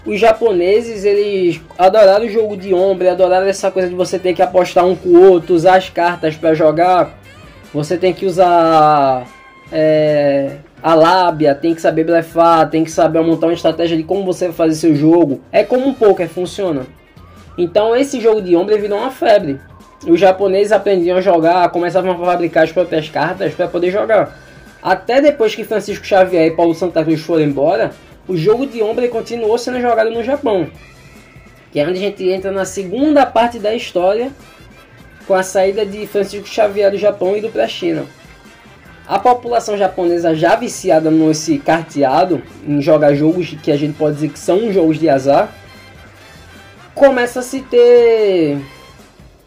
Os 0.05 0.19
japoneses, 0.19 1.05
eles 1.05 1.61
adoraram 1.77 2.25
o 2.25 2.29
jogo 2.29 2.57
de 2.57 2.73
ombre, 2.73 3.07
adoraram 3.07 3.47
essa 3.47 3.71
coisa 3.71 3.87
de 3.87 3.95
você 3.95 4.19
ter 4.19 4.33
que 4.33 4.41
apostar 4.41 4.85
um 4.85 4.95
com 4.95 5.09
o 5.09 5.31
outro, 5.31 5.55
usar 5.55 5.77
as 5.77 5.89
cartas 5.89 6.35
para 6.35 6.53
jogar. 6.53 7.22
Você 7.73 7.97
tem 7.97 8.13
que 8.13 8.25
usar 8.25 9.25
é, 9.71 10.57
a 10.81 10.93
lábia, 10.93 11.55
tem 11.55 11.73
que 11.73 11.81
saber 11.81 12.03
blefar, 12.03 12.69
tem 12.69 12.83
que 12.83 12.91
saber 12.91 13.21
montar 13.21 13.47
uma 13.47 13.53
estratégia 13.53 13.97
de 13.97 14.03
como 14.03 14.23
você 14.23 14.45
vai 14.45 14.53
fazer 14.53 14.75
seu 14.75 14.95
jogo. 14.95 15.41
É 15.51 15.63
como 15.63 15.87
um 15.87 15.93
poker 15.93 16.29
funciona. 16.29 16.85
Então 17.57 17.95
esse 17.95 18.19
jogo 18.19 18.41
de 18.41 18.55
ombre 18.55 18.77
virou 18.77 18.99
uma 18.99 19.11
febre. 19.11 19.59
Os 20.05 20.19
japoneses 20.19 20.71
aprendiam 20.71 21.17
a 21.17 21.21
jogar, 21.21 21.69
começavam 21.69 22.11
a 22.11 22.25
fabricar 22.25 22.63
as 22.63 22.71
próprias 22.71 23.09
cartas 23.09 23.53
para 23.53 23.67
poder 23.67 23.89
jogar. 23.89 24.37
Até 24.81 25.21
depois 25.21 25.55
que 25.55 25.63
Francisco 25.63 26.05
Xavier 26.05 26.47
e 26.47 26.51
Paulo 26.51 26.75
Santa 26.75 27.03
Cruz 27.03 27.21
foram 27.21 27.43
embora, 27.43 27.91
o 28.27 28.35
jogo 28.35 28.67
de 28.67 28.83
Ombre 28.83 29.07
continuou 29.07 29.57
sendo 29.57 29.79
jogado 29.79 30.11
no 30.11 30.23
Japão. 30.23 30.67
Que 31.71 31.79
é 31.79 31.87
onde 31.87 31.97
a 31.97 32.01
gente 32.01 32.29
entra 32.29 32.51
na 32.51 32.65
segunda 32.65 33.25
parte 33.25 33.59
da 33.59 33.73
história, 33.73 34.31
com 35.27 35.33
a 35.33 35.43
saída 35.43 35.85
de 35.85 36.05
Francisco 36.07 36.47
Xavier 36.47 36.91
do 36.91 36.97
Japão 36.97 37.35
e 37.35 37.41
do 37.41 37.49
para 37.49 37.63
a 37.63 37.67
China. 37.67 38.05
A 39.05 39.19
população 39.19 39.77
japonesa 39.77 40.33
já 40.33 40.55
viciada 40.55 41.11
nesse 41.11 41.57
carteado, 41.57 42.41
em 42.65 42.81
jogar 42.81 43.13
jogos 43.13 43.55
que 43.61 43.71
a 43.71 43.77
gente 43.77 43.97
pode 43.97 44.15
dizer 44.15 44.29
que 44.29 44.39
são 44.39 44.71
jogos 44.71 44.97
de 44.97 45.09
azar, 45.09 45.53
começa 46.95 47.41
a 47.41 47.43
se 47.43 47.61
ter 47.61 48.57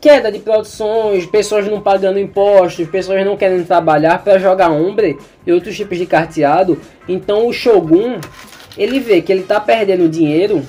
queda 0.01 0.31
de 0.31 0.39
produções, 0.39 1.25
pessoas 1.27 1.67
não 1.67 1.81
pagando 1.81 2.19
impostos, 2.19 2.87
pessoas 2.89 3.25
não 3.25 3.37
querendo 3.37 3.67
trabalhar 3.67 4.23
para 4.23 4.39
jogar 4.39 4.71
ombre 4.71 5.19
e 5.47 5.53
outros 5.53 5.75
tipos 5.75 5.97
de 5.97 6.07
carteado. 6.07 6.79
Então 7.09 7.47
o 7.47 7.53
Shogun 7.53 8.21
ele 8.77 9.01
vê 9.01 9.23
que 9.23 9.33
ele 9.33 9.41
está 9.41 9.59
perdendo 9.59 10.09
dinheiro 10.09 10.63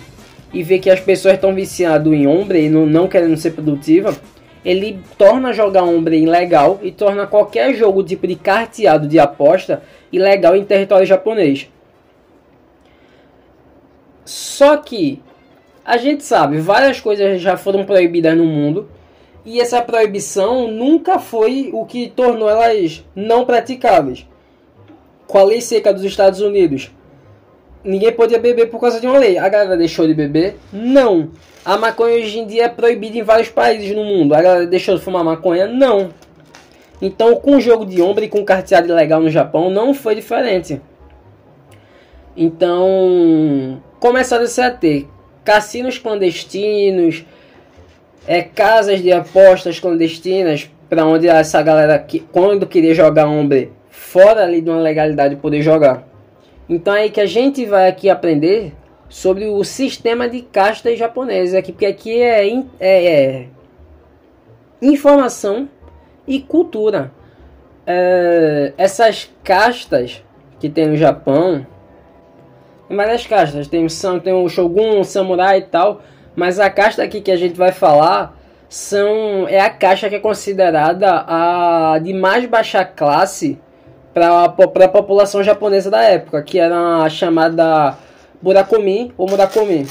e 0.54 0.64
vê 0.64 0.80
que 0.80 0.90
as 0.90 1.00
pessoas 1.00 1.36
estão 1.36 1.54
viciadas 1.54 2.12
em 2.12 2.26
ombre 2.26 2.66
e 2.66 2.70
não, 2.70 2.86
não 2.86 3.08
querendo 3.08 3.36
ser 3.36 3.52
produtiva, 3.52 4.16
ele 4.64 5.00
torna 5.18 5.54
jogar 5.54 5.84
ombre 5.84 6.18
ilegal 6.18 6.80
e 6.82 6.92
torna 6.92 7.28
qualquer 7.28 7.74
jogo 7.74 8.04
tipo 8.04 8.28
de 8.28 8.36
carteado 8.36 9.08
de 9.08 9.20
aposta 9.20 9.82
ilegal 10.12 10.56
em 10.56 10.64
território 10.64 11.06
japonês. 11.06 11.70
Só 14.26 14.78
que 14.78 15.22
a 15.86 15.98
gente 15.98 16.24
sabe, 16.24 16.60
várias 16.60 17.00
coisas 17.00 17.42
já 17.42 17.56
foram 17.56 17.86
proibidas 17.86 18.36
no 18.36 18.46
mundo 18.46 18.90
e 19.46 19.62
essa 19.62 19.82
proibição 19.82 20.70
nunca 20.70 21.18
foi 21.18 21.70
o 21.72 21.86
que 21.86 22.10
tornou 22.10 22.50
elas 22.50 23.06
não 23.16 23.46
praticáveis. 23.46 24.28
Com 25.26 25.38
a 25.38 25.44
lei 25.44 25.62
seca 25.62 25.94
dos 25.94 26.04
Estados 26.04 26.42
Unidos, 26.42 26.92
ninguém 27.88 28.12
podia 28.12 28.38
beber 28.38 28.70
por 28.70 28.80
causa 28.80 29.00
de 29.00 29.08
uma 29.08 29.18
lei. 29.18 29.38
A 29.38 29.48
galera 29.48 29.78
deixou 29.78 30.06
de 30.06 30.14
beber? 30.14 30.58
Não. 30.72 31.32
A 31.64 31.78
maconha 31.78 32.18
hoje 32.18 32.40
em 32.40 32.46
dia 32.46 32.66
é 32.66 32.70
proibida 32.70 33.18
em 33.18 33.24
vários 33.24 33.50
países 33.50 33.96
no 33.96 34.04
mundo. 34.04 34.36
A 34.36 34.42
galera 34.42 34.68
deixou 34.68 34.96
de 34.96 35.02
fumar 35.02 35.24
maconha? 35.24 35.66
Não. 35.66 36.10
Então, 37.02 37.36
com 37.36 37.56
o 37.56 37.62
jogo 37.62 37.86
de 37.86 38.02
ombro 38.02 38.24
e 38.24 38.30
com 38.30 38.44
carteado 38.44 38.94
legal 38.94 39.22
no 39.22 39.30
Japão, 39.30 39.70
não 39.70 39.94
foi 39.94 40.16
diferente. 40.16 40.82
Então, 42.36 43.82
começaram 44.00 44.46
a 44.46 44.72
ter 44.72 45.08
cassinos 45.44 45.98
clandestinos, 45.98 47.26
é, 48.28 48.42
casas 48.42 49.02
de 49.02 49.12
apostas 49.12 49.80
clandestinas, 49.80 50.70
para 50.90 51.06
onde 51.06 51.28
essa 51.28 51.62
galera, 51.62 51.98
que, 52.00 52.20
quando 52.20 52.68
queria 52.68 52.94
jogar 52.94 53.28
ombro 53.28 53.72
fora 53.90 54.44
ali 54.44 54.62
de 54.62 54.70
uma 54.70 54.80
legalidade, 54.80 55.36
poder 55.36 55.62
jogar. 55.62 56.07
Então 56.70 56.94
é 56.94 57.04
aí 57.04 57.10
que 57.10 57.22
a 57.22 57.26
gente 57.26 57.66
vai 57.66 57.88
aqui 57.88 58.10
aprender 58.10 58.74
sobre 59.08 59.48
o 59.48 59.64
sistema 59.64 60.28
de 60.28 60.42
castas 60.42 61.00
japoneses 61.00 61.56
aqui, 61.56 61.72
porque 61.72 61.86
aqui 61.86 62.22
é, 62.22 62.46
é, 62.80 63.06
é 63.06 63.48
informação 64.82 65.70
e 66.28 66.42
cultura. 66.42 67.12
É, 67.86 68.74
essas 68.78 69.32
castas 69.44 70.24
que 70.60 70.70
tem 70.70 70.88
no 70.88 70.98
Japão, 70.98 71.66
tem 72.88 72.98
várias 72.98 73.26
castas, 73.26 73.68
tem, 73.68 73.88
tem 74.24 74.34
o 74.34 74.50
Shogun, 74.50 75.00
o 75.00 75.06
Samurai 75.06 75.60
e 75.60 75.62
tal, 75.62 76.02
mas 76.36 76.60
a 76.60 76.70
casta 76.70 77.02
aqui 77.02 77.22
que 77.22 77.32
a 77.32 77.38
gente 77.38 77.56
vai 77.56 77.72
falar 77.72 78.38
são 78.68 79.48
é 79.48 79.62
a 79.62 79.70
caixa 79.70 80.10
que 80.10 80.16
é 80.16 80.20
considerada 80.20 81.24
a 81.26 81.98
de 82.00 82.14
mais 82.14 82.46
baixa 82.46 82.84
classe 82.84 83.58
para 84.18 84.86
a 84.86 84.90
população 84.90 85.44
japonesa 85.44 85.90
da 85.92 86.02
época, 86.02 86.42
que 86.42 86.60
era 86.60 87.04
a 87.04 87.10
chamada 87.10 87.98
Burakomi 88.42 89.14
ou 89.18 89.30
Murakomi. 89.30 89.86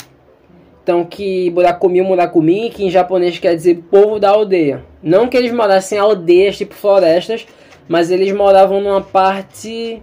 Então, 0.83 1.05
que 1.05 1.51
Burakomi 1.51 2.01
ou 2.01 2.07
Murakumi, 2.07 2.71
que 2.71 2.85
em 2.85 2.91
japonês 2.91 3.39
quer 3.39 3.55
dizer 3.57 3.83
povo 3.91 4.21
da 4.21 4.31
aldeia. 4.31 4.85
Não 5.03 5.27
que 5.27 5.37
eles 5.37 5.53
morassem 5.53 5.99
em 5.99 6.01
aldeias, 6.01 6.57
tipo 6.57 6.75
florestas, 6.75 7.47
mas 7.89 8.11
eles 8.11 8.33
moravam 8.33 8.81
numa 8.81 9.01
parte, 9.01 10.01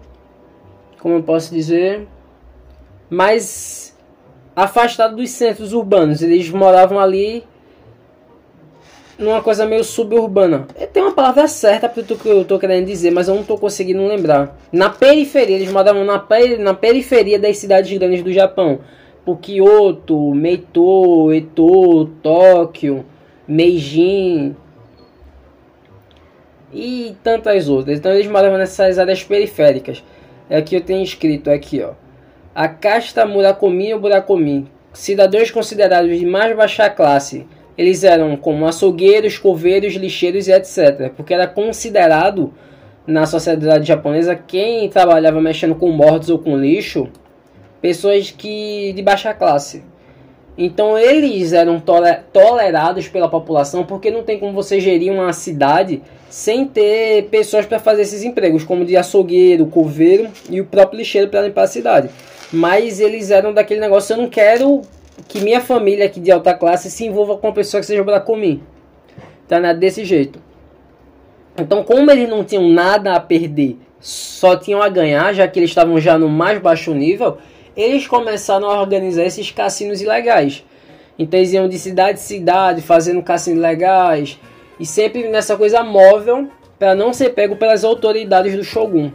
como 0.99 1.15
eu 1.15 1.23
posso 1.23 1.53
dizer, 1.53 2.05
mais 3.09 3.97
afastada 4.55 5.15
dos 5.15 5.29
centros 5.29 5.71
urbanos. 5.71 6.21
Eles 6.21 6.49
moravam 6.49 6.99
ali 6.99 7.45
numa 9.17 9.41
coisa 9.41 9.65
meio 9.65 9.83
suburbana. 9.83 10.67
Tem 10.91 11.03
uma 11.03 11.13
palavra 11.13 11.47
certa 11.47 11.87
para 11.87 12.01
o 12.01 12.05
que 12.05 12.27
eu 12.27 12.45
tô 12.45 12.59
querendo 12.59 12.85
dizer, 12.85 13.11
mas 13.11 13.27
eu 13.27 13.35
não 13.35 13.43
tô 13.43 13.57
conseguindo 13.57 14.05
lembrar. 14.05 14.57
Na 14.71 14.89
periferia, 14.89 15.55
eles 15.55 15.71
moravam 15.71 16.03
na, 16.03 16.25
na 16.59 16.73
periferia 16.73 17.39
das 17.39 17.57
cidades 17.57 17.95
grandes 17.97 18.23
do 18.23 18.31
Japão. 18.31 18.79
Por 19.25 19.39
Kyoto, 19.39 20.33
Meito, 20.33 21.31
Eto, 21.31 22.05
Tóquio, 22.21 23.05
Meijin 23.47 24.55
e 26.73 27.15
tantas 27.23 27.69
outras. 27.69 27.99
Então 27.99 28.11
eles 28.11 28.27
moravam 28.27 28.57
nessas 28.57 28.97
áreas 28.97 29.23
periféricas. 29.23 30.03
É 30.49 30.57
aqui 30.57 30.75
eu 30.75 30.81
tenho 30.81 31.03
escrito 31.03 31.49
aqui, 31.49 31.81
ó. 31.81 31.91
A 32.53 32.67
casta 32.67 33.25
Murakomi 33.25 33.93
ou 33.93 33.99
Burakomi, 33.99 34.67
cidadãos 34.91 35.49
considerados 35.49 36.19
de 36.19 36.25
mais 36.25 36.55
baixa 36.55 36.89
classe, 36.89 37.47
eles 37.77 38.03
eram 38.03 38.35
como 38.37 38.65
açougueiros, 38.65 39.37
coveiros, 39.37 39.93
lixeiros 39.93 40.47
e 40.47 40.51
etc. 40.51 41.11
Porque 41.15 41.33
era 41.33 41.47
considerado 41.47 42.53
na 43.05 43.25
sociedade 43.25 43.87
japonesa 43.87 44.35
quem 44.35 44.87
trabalhava 44.89 45.41
mexendo 45.41 45.75
com 45.75 45.89
mortos 45.91 46.29
ou 46.29 46.39
com 46.39 46.57
lixo, 46.57 47.09
pessoas 47.81 48.31
que 48.31 48.93
de 48.93 49.01
baixa 49.01 49.33
classe. 49.33 49.83
Então 50.57 50.97
eles 50.97 51.51
eram 51.51 51.81
tolerados 52.31 53.07
pela 53.07 53.27
população 53.27 53.83
porque 53.83 54.11
não 54.11 54.21
tem 54.21 54.37
como 54.37 54.53
você 54.53 54.79
gerir 54.79 55.11
uma 55.11 55.33
cidade 55.33 56.01
sem 56.29 56.65
ter 56.65 57.23
pessoas 57.29 57.65
para 57.65 57.79
fazer 57.79 58.03
esses 58.03 58.23
empregos, 58.23 58.63
como 58.63 58.85
de 58.85 58.95
açougueiro, 58.95 59.65
coveiro 59.65 60.29
e 60.49 60.61
o 60.61 60.65
próprio 60.65 60.99
lixeiro 60.99 61.29
para 61.29 61.41
limpar 61.41 61.63
a 61.63 61.67
cidade. 61.67 62.09
Mas 62.51 62.99
eles 62.99 63.31
eram 63.31 63.51
daquele 63.51 63.79
negócio, 63.79 64.13
eu 64.13 64.17
não 64.17 64.29
quero 64.29 64.81
que 65.27 65.41
minha 65.41 65.61
família 65.61 66.05
aqui 66.05 66.19
de 66.19 66.31
alta 66.31 66.53
classe 66.53 66.89
se 66.89 67.05
envolva 67.05 67.37
com 67.37 67.47
uma 67.47 67.53
pessoa 67.53 67.81
que 67.81 67.87
seja 67.87 68.03
branca 68.03 68.25
comigo. 68.25 68.63
Tá 69.47 69.59
né? 69.59 69.73
desse 69.73 70.05
jeito. 70.05 70.39
Então, 71.57 71.83
como 71.83 72.09
eles 72.09 72.27
não 72.27 72.43
tinham 72.43 72.67
nada 72.69 73.13
a 73.13 73.19
perder, 73.19 73.77
só 73.99 74.55
tinham 74.55 74.81
a 74.81 74.89
ganhar, 74.89 75.33
já 75.33 75.47
que 75.47 75.59
eles 75.59 75.69
estavam 75.69 75.99
já 75.99 76.17
no 76.17 76.27
mais 76.27 76.59
baixo 76.59 76.93
nível, 76.93 77.37
eles 77.75 78.07
começaram 78.07 78.69
a 78.69 78.79
organizar 78.81 79.23
esses 79.23 79.51
cassinos 79.51 80.01
ilegais. 80.01 80.63
Então 81.17 81.39
eles 81.39 81.53
iam 81.53 81.69
de 81.69 81.77
cidade 81.77 82.19
em 82.19 82.21
cidade, 82.21 82.81
fazendo 82.81 83.21
cassinos 83.21 83.61
legais, 83.61 84.39
e 84.79 84.85
sempre 84.85 85.27
nessa 85.29 85.55
coisa 85.55 85.83
móvel, 85.83 86.49
para 86.77 86.95
não 86.95 87.13
ser 87.13 87.29
pego 87.29 87.55
pelas 87.55 87.83
autoridades 87.83 88.55
do 88.55 88.63
Shogun. 88.63 89.11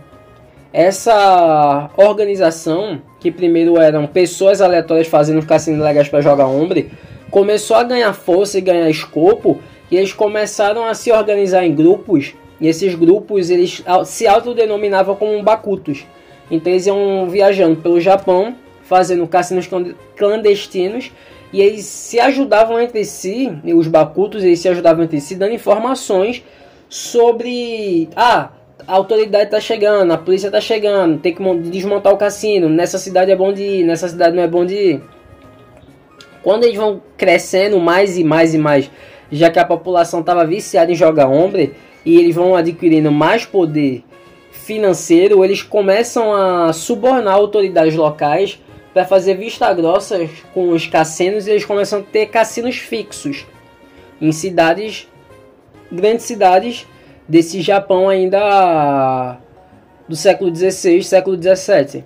Essa 0.73 1.91
organização, 1.97 3.01
que 3.19 3.31
primeiro 3.31 3.79
eram 3.79 4.07
pessoas 4.07 4.61
aleatórias 4.61 5.07
fazendo 5.07 5.45
cassinos 5.47 5.83
legais 5.83 6.09
para 6.09 6.21
jogar 6.21 6.47
ombre, 6.47 6.91
começou 7.31 7.77
a 7.77 7.83
ganhar 7.83 8.13
força 8.13 8.59
e 8.59 8.61
ganhar 8.61 8.89
escopo, 8.91 9.59
e 9.91 9.97
eles 9.97 10.13
começaram 10.13 10.85
a 10.85 10.93
se 10.93 11.11
organizar 11.11 11.65
em 11.65 11.75
grupos, 11.75 12.35
e 12.61 12.69
esses 12.69 12.95
grupos 12.95 13.49
eles 13.49 13.83
se 14.05 14.27
autodenominavam 14.27 15.15
como 15.17 15.43
bakutos. 15.43 16.05
Então 16.51 16.73
eles 16.73 16.87
iam 16.87 17.27
viajando 17.29 17.77
pelo 17.77 18.01
Japão, 18.01 18.55
fazendo 18.83 19.27
cassinos 19.27 19.69
clandestinos, 20.17 21.11
e 21.51 21.63
eles 21.63 21.87
se 21.87 22.21
ajudavam 22.21 22.79
entre 22.79 23.07
si, 23.07 23.51
os 23.65 23.87
bakutos 23.87 24.45
eles 24.45 24.61
se 24.61 24.69
ajudavam 24.69 25.05
entre 25.05 25.19
si, 25.19 25.35
dando 25.35 25.55
informações 25.55 26.45
sobre... 26.91 28.11
Ah, 28.15 28.51
a 28.87 28.95
autoridade 28.95 29.45
está 29.45 29.61
chegando, 29.61 30.13
a 30.13 30.19
polícia 30.19 30.49
está 30.49 30.61
chegando, 30.61 31.19
tem 31.19 31.35
que 31.35 31.43
desmontar 31.71 32.13
o 32.13 32.17
cassino, 32.17 32.69
nessa 32.69 32.99
cidade 32.99 33.31
é 33.31 33.37
bom 33.37 33.53
de 33.53 33.63
ir, 33.63 33.85
nessa 33.85 34.09
cidade 34.09 34.37
não 34.37 34.43
é 34.43 34.49
bom 34.49 34.65
de 34.65 34.75
ir. 34.75 35.03
Quando 36.43 36.65
eles 36.65 36.77
vão 36.77 37.03
crescendo 37.17 37.81
mais 37.81 38.17
e 38.17 38.25
mais 38.25 38.55
e 38.55 38.59
mais, 38.59 38.91
já 39.31 39.51
que 39.51 39.59
a 39.59 39.65
população 39.65 40.21
estava 40.21 40.47
viciada 40.47 40.93
em 40.93 40.95
jogar 40.95 41.29
ombre, 41.29 41.75
e 42.05 42.17
eles 42.17 42.35
vão 42.35 42.55
adquirindo 42.55 43.11
mais 43.11 43.45
poder 43.45 44.05
financeiro, 44.51 45.45
eles 45.45 45.63
começam 45.63 46.33
a 46.33 46.73
subornar 46.73 47.35
autoridades 47.35 47.95
locais 47.95 48.61
para 48.95 49.05
fazer 49.05 49.35
vista 49.35 49.73
grossa 49.75 50.29
com 50.55 50.71
os 50.71 50.87
cassinos 50.87 51.47
e 51.47 51.51
eles 51.51 51.65
começam 51.65 52.01
a 52.01 52.03
ter 52.03 52.27
cassinos 52.27 52.77
fixos 52.77 53.47
em 54.21 54.33
cidades, 54.33 55.07
grandes 55.93 56.25
cidades 56.25 56.87
desse 57.29 57.61
Japão 57.61 58.09
ainda 58.09 59.39
do 60.09 60.17
século 60.17 60.55
XVI, 60.55 61.03
século 61.03 61.37
XVII. 61.37 62.05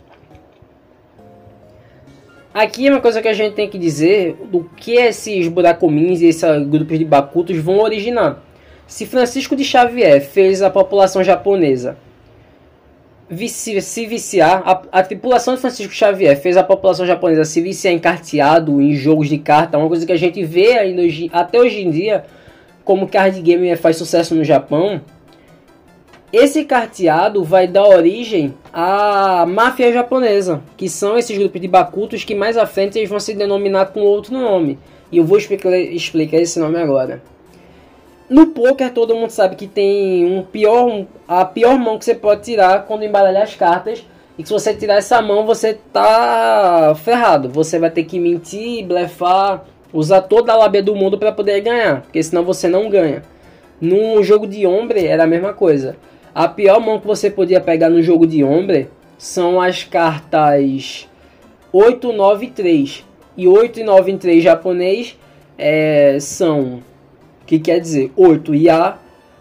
Aqui 2.52 2.86
é 2.86 2.90
uma 2.90 3.00
coisa 3.00 3.22
que 3.22 3.28
a 3.28 3.32
gente 3.32 3.54
tem 3.54 3.68
que 3.68 3.78
dizer 3.78 4.36
do 4.50 4.64
que 4.76 4.92
esses 4.92 5.48
buracomins 5.48 6.20
e 6.20 6.26
esses 6.26 6.66
grupos 6.66 6.98
de 6.98 7.04
bakutos 7.04 7.56
vão 7.56 7.78
originar. 7.78 8.42
Se 8.86 9.06
Francisco 9.06 9.56
de 9.56 9.64
Xavier 9.64 10.20
fez 10.20 10.60
a 10.60 10.68
população 10.68 11.22
japonesa 11.24 11.96
vici 13.32 13.80
se 13.80 14.04
viciar, 14.04 14.62
a, 14.66 14.82
a, 15.00 15.02
tripulação 15.02 15.54
de 15.54 15.60
Francisco 15.60 15.92
Xavier 15.94 16.38
fez 16.38 16.54
a 16.54 16.62
população 16.62 17.06
japonesa 17.06 17.46
se 17.46 17.62
viciar 17.62 17.94
em 17.94 17.98
carteado, 17.98 18.80
em 18.80 18.94
jogos 18.94 19.26
de 19.26 19.38
carta, 19.38 19.78
uma 19.78 19.88
coisa 19.88 20.04
que 20.04 20.12
a 20.12 20.16
gente 20.16 20.44
vê 20.44 20.78
ainda 20.78 21.00
hoje, 21.00 21.30
até 21.32 21.58
hoje 21.58 21.80
em 21.80 21.90
dia, 21.90 22.24
como 22.84 23.08
card 23.08 23.40
game 23.40 23.74
faz 23.76 23.96
sucesso 23.96 24.34
no 24.34 24.44
Japão. 24.44 25.00
Esse 26.32 26.64
carteado 26.64 27.44
vai 27.44 27.66
dar 27.66 27.86
origem 27.86 28.54
à 28.72 29.44
máfia 29.46 29.92
japonesa, 29.92 30.62
que 30.78 30.88
são 30.88 31.18
esses 31.18 31.36
grupos 31.36 31.60
de 31.60 31.68
bakutos 31.68 32.24
que 32.24 32.34
mais 32.34 32.56
à 32.56 32.64
frente 32.64 32.98
eles 32.98 33.10
vão 33.10 33.20
se 33.20 33.34
denominar 33.34 33.86
com 33.92 34.00
outro 34.00 34.32
nome. 34.32 34.78
E 35.10 35.18
eu 35.18 35.24
vou 35.24 35.36
explicar, 35.36 35.70
explicar 35.78 36.38
esse 36.38 36.58
nome 36.58 36.78
agora. 36.78 37.22
No 38.30 38.46
poker 38.46 38.90
todo 38.94 39.14
mundo 39.14 39.28
sabe 39.28 39.56
que 39.56 39.66
tem 39.66 40.24
um 40.24 40.42
pior, 40.42 41.04
a 41.28 41.44
pior 41.44 41.78
mão 41.78 41.98
que 41.98 42.04
você 42.06 42.14
pode 42.14 42.44
tirar 42.44 42.86
quando 42.86 43.04
embaralhar 43.04 43.42
as 43.42 43.54
cartas. 43.54 44.02
E 44.38 44.42
que 44.42 44.48
se 44.48 44.54
você 44.54 44.72
tirar 44.72 44.94
essa 44.94 45.20
mão, 45.20 45.44
você 45.44 45.78
tá 45.92 46.94
ferrado. 47.04 47.50
Você 47.50 47.78
vai 47.78 47.90
ter 47.90 48.04
que 48.04 48.18
mentir, 48.18 48.86
blefar, 48.86 49.66
usar 49.92 50.22
toda 50.22 50.52
a 50.52 50.56
lábia 50.56 50.82
do 50.82 50.94
mundo 50.94 51.18
para 51.18 51.32
poder 51.32 51.60
ganhar. 51.60 52.02
Porque 52.02 52.22
senão 52.22 52.44
você 52.44 52.68
não 52.68 52.88
ganha. 52.88 53.22
No 53.80 54.22
jogo 54.22 54.46
de 54.46 54.66
ombre 54.66 55.06
era 55.06 55.24
a 55.24 55.26
mesma 55.26 55.52
coisa. 55.52 55.96
A 56.34 56.48
pior 56.48 56.80
mão 56.80 57.00
que 57.00 57.06
você 57.06 57.30
podia 57.30 57.60
pegar 57.60 57.90
no 57.90 58.02
jogo 58.02 58.26
de 58.26 58.42
ombre 58.42 58.88
são 59.18 59.60
as 59.60 59.84
cartas 59.84 61.08
8, 61.72 62.12
9 62.12 62.46
e 62.46 62.50
3. 62.50 63.04
E 63.36 63.48
8 63.48 63.80
e 63.80 63.84
9 63.84 64.12
em 64.12 64.18
3 64.18 64.42
japonês 64.42 65.18
é, 65.58 66.18
são 66.20 66.82
que 67.46 67.58
quer 67.58 67.80
dizer 67.80 68.10
8 68.16 68.54
Ya, 68.54 68.98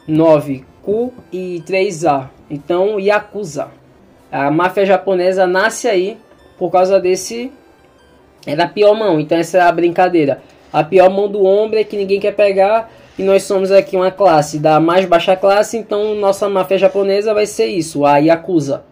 9 0.08 0.66
Ku 0.82 1.14
e 1.32 1.64
3A. 1.66 2.30
Então, 2.50 3.00
Yakuza. 3.00 3.70
A 4.32 4.50
máfia 4.50 4.86
japonesa 4.86 5.46
nasce 5.46 5.88
aí 5.88 6.18
por 6.58 6.72
causa 6.72 7.00
desse. 7.00 7.52
É 8.46 8.56
da 8.56 8.68
pior 8.68 8.94
mão, 8.96 9.20
então 9.20 9.38
essa 9.38 9.58
é 9.58 9.62
a 9.62 9.72
brincadeira. 9.72 10.42
A 10.72 10.84
pior 10.84 11.10
mão 11.10 11.28
do 11.28 11.46
ombro 11.46 11.78
é 11.78 11.84
que 11.84 11.98
ninguém 11.98 12.20
quer 12.20 12.34
pegar. 12.34 12.92
E 13.20 13.24
nós 13.24 13.44
somos 13.44 13.72
aqui 13.72 13.96
uma 13.96 14.10
classe 14.10 14.58
da 14.58 14.80
mais 14.80 15.06
baixa 15.06 15.36
classe, 15.36 15.78
então 15.78 16.16
nossa 16.16 16.50
máfia 16.50 16.78
japonesa 16.78 17.34
vai 17.34 17.46
ser 17.46 17.68
isso, 17.68 18.06
a 18.06 18.18
Yakuza. 18.18 18.84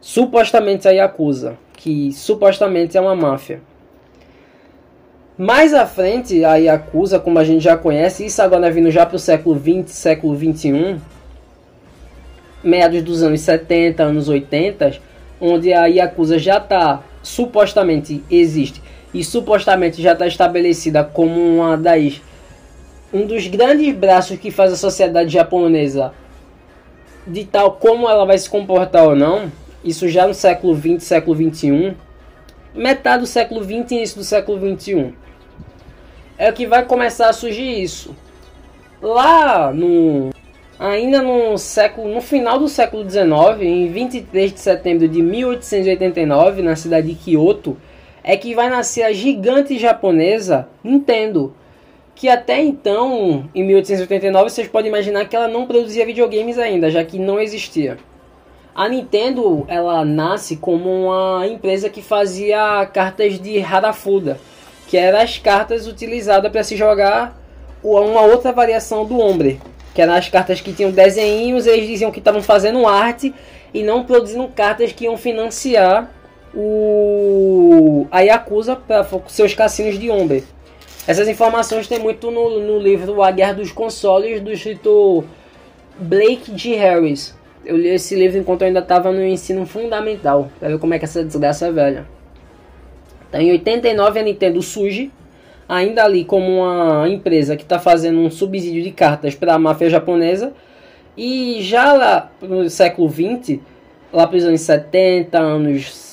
Supostamente 0.00 0.88
a 0.88 0.90
Yakuza, 0.90 1.56
que 1.74 2.12
supostamente 2.12 2.98
é 2.98 3.00
uma 3.00 3.14
máfia. 3.14 3.62
Mais 5.38 5.72
à 5.72 5.86
frente, 5.86 6.44
a 6.44 6.56
Yakuza, 6.56 7.18
como 7.18 7.38
a 7.38 7.44
gente 7.44 7.62
já 7.62 7.76
conhece, 7.76 8.26
isso 8.26 8.42
agora 8.42 8.66
é 8.66 8.70
vindo 8.70 8.90
já 8.90 9.06
para 9.06 9.16
o 9.16 9.18
século 9.18 9.54
20, 9.54 9.88
século 9.88 10.34
21, 10.34 11.00
meados 12.62 13.02
dos 13.02 13.22
anos 13.22 13.40
70, 13.40 14.02
anos 14.02 14.28
80, 14.28 14.98
onde 15.40 15.72
a 15.72 15.86
Yakuza 15.86 16.38
já 16.38 16.58
está, 16.58 17.02
supostamente 17.22 18.22
existe, 18.30 18.81
e 19.12 19.22
supostamente 19.22 20.00
já 20.00 20.12
está 20.12 20.26
estabelecida 20.26 21.04
como 21.04 21.38
uma 21.40 21.76
das 21.76 22.20
um 23.12 23.26
dos 23.26 23.46
grandes 23.46 23.94
braços 23.94 24.38
que 24.38 24.50
faz 24.50 24.72
a 24.72 24.76
sociedade 24.76 25.30
japonesa 25.30 26.12
de 27.26 27.44
tal 27.44 27.72
como 27.72 28.08
ela 28.08 28.24
vai 28.24 28.38
se 28.38 28.48
comportar 28.48 29.04
ou 29.04 29.14
não, 29.14 29.52
isso 29.84 30.08
já 30.08 30.26
no 30.26 30.34
século 30.34 30.74
20, 30.74 31.00
século 31.00 31.36
21, 31.36 31.94
metade 32.74 33.20
do 33.20 33.26
século 33.26 33.62
20 33.62 33.90
e 33.90 33.94
início 33.96 34.16
do 34.16 34.24
século 34.24 34.58
21 34.58 35.12
é 36.38 36.50
que 36.50 36.66
vai 36.66 36.84
começar 36.84 37.28
a 37.28 37.32
surgir 37.32 37.82
isso. 37.82 38.16
Lá 39.00 39.72
no 39.72 40.30
ainda 40.78 41.22
no 41.22 41.56
século 41.56 42.12
no 42.12 42.20
final 42.20 42.58
do 42.58 42.68
século 42.68 43.08
XIX, 43.08 43.60
em 43.60 43.88
23 43.88 44.52
de 44.52 44.58
setembro 44.58 45.06
de 45.06 45.22
1889, 45.22 46.62
na 46.62 46.74
cidade 46.74 47.08
de 47.08 47.14
Kyoto, 47.14 47.76
é 48.22 48.36
que 48.36 48.54
vai 48.54 48.68
nascer 48.68 49.02
a 49.02 49.12
gigante 49.12 49.78
japonesa 49.78 50.68
Nintendo, 50.82 51.54
que 52.14 52.28
até 52.28 52.60
então, 52.62 53.48
em 53.54 53.64
1889, 53.64 54.50
vocês 54.50 54.68
podem 54.68 54.88
imaginar 54.88 55.24
que 55.26 55.34
ela 55.34 55.48
não 55.48 55.66
produzia 55.66 56.06
videogames 56.06 56.58
ainda, 56.58 56.90
já 56.90 57.04
que 57.04 57.18
não 57.18 57.40
existia. 57.40 57.98
A 58.74 58.88
Nintendo, 58.88 59.64
ela 59.68 60.04
nasce 60.04 60.56
como 60.56 60.88
uma 60.88 61.46
empresa 61.46 61.90
que 61.90 62.00
fazia 62.00 62.86
cartas 62.86 63.38
de 63.38 63.60
Harafuda 63.60 64.38
que 64.92 64.98
eram 64.98 65.20
as 65.20 65.38
cartas 65.38 65.86
utilizadas 65.86 66.52
para 66.52 66.62
se 66.62 66.76
jogar 66.76 67.34
uma 67.82 68.20
outra 68.20 68.52
variação 68.52 69.06
do 69.06 69.18
Ombre, 69.18 69.58
que 69.94 70.02
eram 70.02 70.12
as 70.12 70.28
cartas 70.28 70.60
que 70.60 70.70
tinham 70.70 70.90
desenhos, 70.90 71.66
eles 71.66 71.86
diziam 71.86 72.10
que 72.10 72.18
estavam 72.18 72.42
fazendo 72.42 72.86
arte 72.86 73.34
e 73.72 73.82
não 73.82 74.04
produzindo 74.04 74.46
cartas 74.48 74.92
que 74.92 75.04
iam 75.04 75.16
financiar 75.16 76.10
o 76.54 78.06
a 78.10 78.20
Yakuza 78.20 78.76
para 78.76 79.06
seus 79.28 79.54
cassinos 79.54 79.98
de 79.98 80.10
Ombre. 80.10 80.44
Essas 81.06 81.28
informações 81.28 81.88
tem 81.88 81.98
muito 81.98 82.30
no, 82.30 82.60
no 82.60 82.78
livro 82.78 83.22
A 83.22 83.30
Guerra 83.30 83.54
dos 83.54 83.72
Consoles 83.72 84.40
do 84.40 84.52
escritor 84.52 85.24
Blake 85.98 86.56
G. 86.56 86.76
Harris. 86.76 87.34
Eu 87.64 87.76
li 87.76 87.88
esse 87.88 88.14
livro 88.14 88.38
enquanto 88.38 88.62
eu 88.62 88.68
ainda 88.68 88.80
estava 88.80 89.12
no 89.12 89.24
ensino 89.24 89.66
fundamental, 89.66 90.50
para 90.58 90.68
ver 90.68 90.78
como 90.78 90.94
é 90.94 90.98
que 90.98 91.04
essa 91.04 91.24
desgraça 91.24 91.66
é 91.66 91.72
velha. 91.72 92.06
Então, 93.28 93.40
em 93.40 93.50
89 93.52 94.20
a 94.20 94.22
Nintendo 94.22 94.60
surge, 94.62 95.10
ainda 95.68 96.04
ali 96.04 96.24
como 96.24 96.60
uma 96.60 97.08
empresa 97.08 97.56
que 97.56 97.62
está 97.62 97.78
fazendo 97.78 98.20
um 98.20 98.30
subsídio 98.30 98.82
de 98.82 98.90
cartas 98.90 99.34
para 99.34 99.54
a 99.54 99.58
máfia 99.58 99.88
japonesa. 99.88 100.52
E 101.16 101.58
já 101.62 101.92
lá 101.92 102.32
no 102.40 102.68
século 102.68 103.08
20, 103.08 103.60
lá 104.12 104.26
para 104.26 104.36
os 104.36 104.44
anos 104.44 104.60
70, 104.60 105.38
anos 105.38 106.11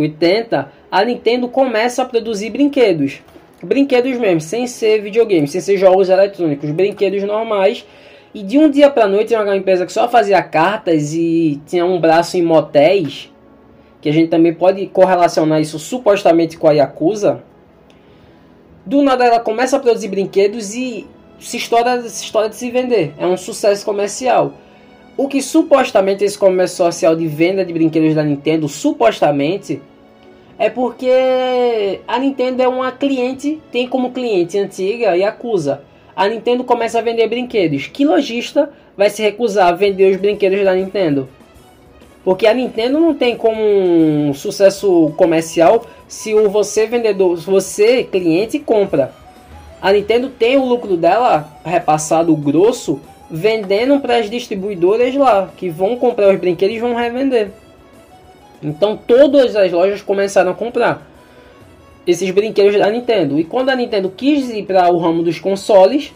80, 0.00 0.70
a 0.90 1.04
Nintendo 1.04 1.48
começa 1.48 2.02
a 2.02 2.04
produzir 2.04 2.50
brinquedos. 2.50 3.20
Brinquedos 3.62 4.16
mesmo, 4.16 4.40
sem 4.40 4.66
ser 4.66 5.02
videogames, 5.02 5.50
sem 5.50 5.60
ser 5.60 5.76
jogos 5.76 6.08
eletrônicos, 6.08 6.70
brinquedos 6.70 7.22
normais. 7.22 7.86
E 8.32 8.42
de 8.42 8.58
um 8.58 8.70
dia 8.70 8.88
para 8.88 9.06
noite, 9.06 9.34
uma 9.34 9.56
empresa 9.56 9.84
que 9.84 9.92
só 9.92 10.08
fazia 10.08 10.42
cartas 10.42 11.12
e 11.12 11.60
tinha 11.66 11.84
um 11.84 12.00
braço 12.00 12.36
em 12.36 12.42
motéis, 12.42 13.30
que 14.00 14.08
a 14.08 14.12
gente 14.12 14.28
também 14.28 14.54
pode 14.54 14.86
correlacionar 14.86 15.60
isso 15.60 15.78
supostamente 15.78 16.56
com 16.56 16.68
a 16.68 16.72
Yakuza. 16.72 17.42
Do 18.86 19.02
nada 19.02 19.24
ela 19.24 19.40
começa 19.40 19.76
a 19.76 19.80
produzir 19.80 20.08
brinquedos 20.08 20.74
e 20.74 21.06
se 21.38 21.56
estoura, 21.56 22.00
se 22.02 22.24
estoura 22.24 22.48
de 22.48 22.56
se 22.56 22.70
vender. 22.70 23.12
É 23.18 23.26
um 23.26 23.36
sucesso 23.36 23.84
comercial. 23.84 24.54
O 25.16 25.28
que 25.28 25.42
supostamente 25.42 26.24
esse 26.24 26.38
comércio 26.38 26.78
social 26.78 27.14
de 27.14 27.26
venda 27.26 27.64
de 27.64 27.72
brinquedos 27.72 28.14
da 28.14 28.22
Nintendo, 28.22 28.68
supostamente, 28.68 29.82
é 30.60 30.68
porque 30.68 32.00
a 32.06 32.18
Nintendo 32.18 32.62
é 32.62 32.68
uma 32.68 32.92
cliente, 32.92 33.58
tem 33.72 33.88
como 33.88 34.10
cliente 34.10 34.58
antiga 34.58 35.16
e 35.16 35.24
acusa. 35.24 35.80
A 36.14 36.28
Nintendo 36.28 36.64
começa 36.64 36.98
a 36.98 37.02
vender 37.02 37.26
brinquedos. 37.28 37.86
Que 37.86 38.04
lojista 38.04 38.68
vai 38.94 39.08
se 39.08 39.22
recusar 39.22 39.68
a 39.68 39.72
vender 39.72 40.12
os 40.12 40.20
brinquedos 40.20 40.62
da 40.62 40.74
Nintendo? 40.74 41.30
Porque 42.22 42.46
a 42.46 42.52
Nintendo 42.52 43.00
não 43.00 43.14
tem 43.14 43.36
como 43.36 43.58
um 43.58 44.34
sucesso 44.34 45.14
comercial 45.16 45.86
se 46.06 46.34
o 46.34 46.50
você 46.50 46.86
vendedor, 46.86 47.36
você 47.36 48.04
cliente 48.04 48.58
compra. 48.58 49.14
A 49.80 49.90
Nintendo 49.90 50.28
tem 50.28 50.58
o 50.58 50.66
lucro 50.66 50.94
dela 50.94 51.58
repassado 51.64 52.36
grosso 52.36 53.00
vendendo 53.30 53.98
para 53.98 54.18
as 54.18 54.28
distribuidoras 54.28 55.14
lá, 55.14 55.50
que 55.56 55.70
vão 55.70 55.96
comprar 55.96 56.28
os 56.34 56.38
brinquedos 56.38 56.76
e 56.76 56.80
vão 56.80 56.94
revender. 56.94 57.50
Então 58.62 58.96
todas 58.96 59.56
as 59.56 59.72
lojas 59.72 60.02
começaram 60.02 60.50
a 60.50 60.54
comprar 60.54 61.08
esses 62.06 62.30
brinquedos 62.30 62.78
da 62.78 62.90
Nintendo. 62.90 63.38
E 63.38 63.44
quando 63.44 63.70
a 63.70 63.76
Nintendo 63.76 64.12
quis 64.14 64.50
ir 64.50 64.64
para 64.64 64.90
o 64.90 64.98
ramo 64.98 65.22
dos 65.22 65.38
consoles, 65.38 66.12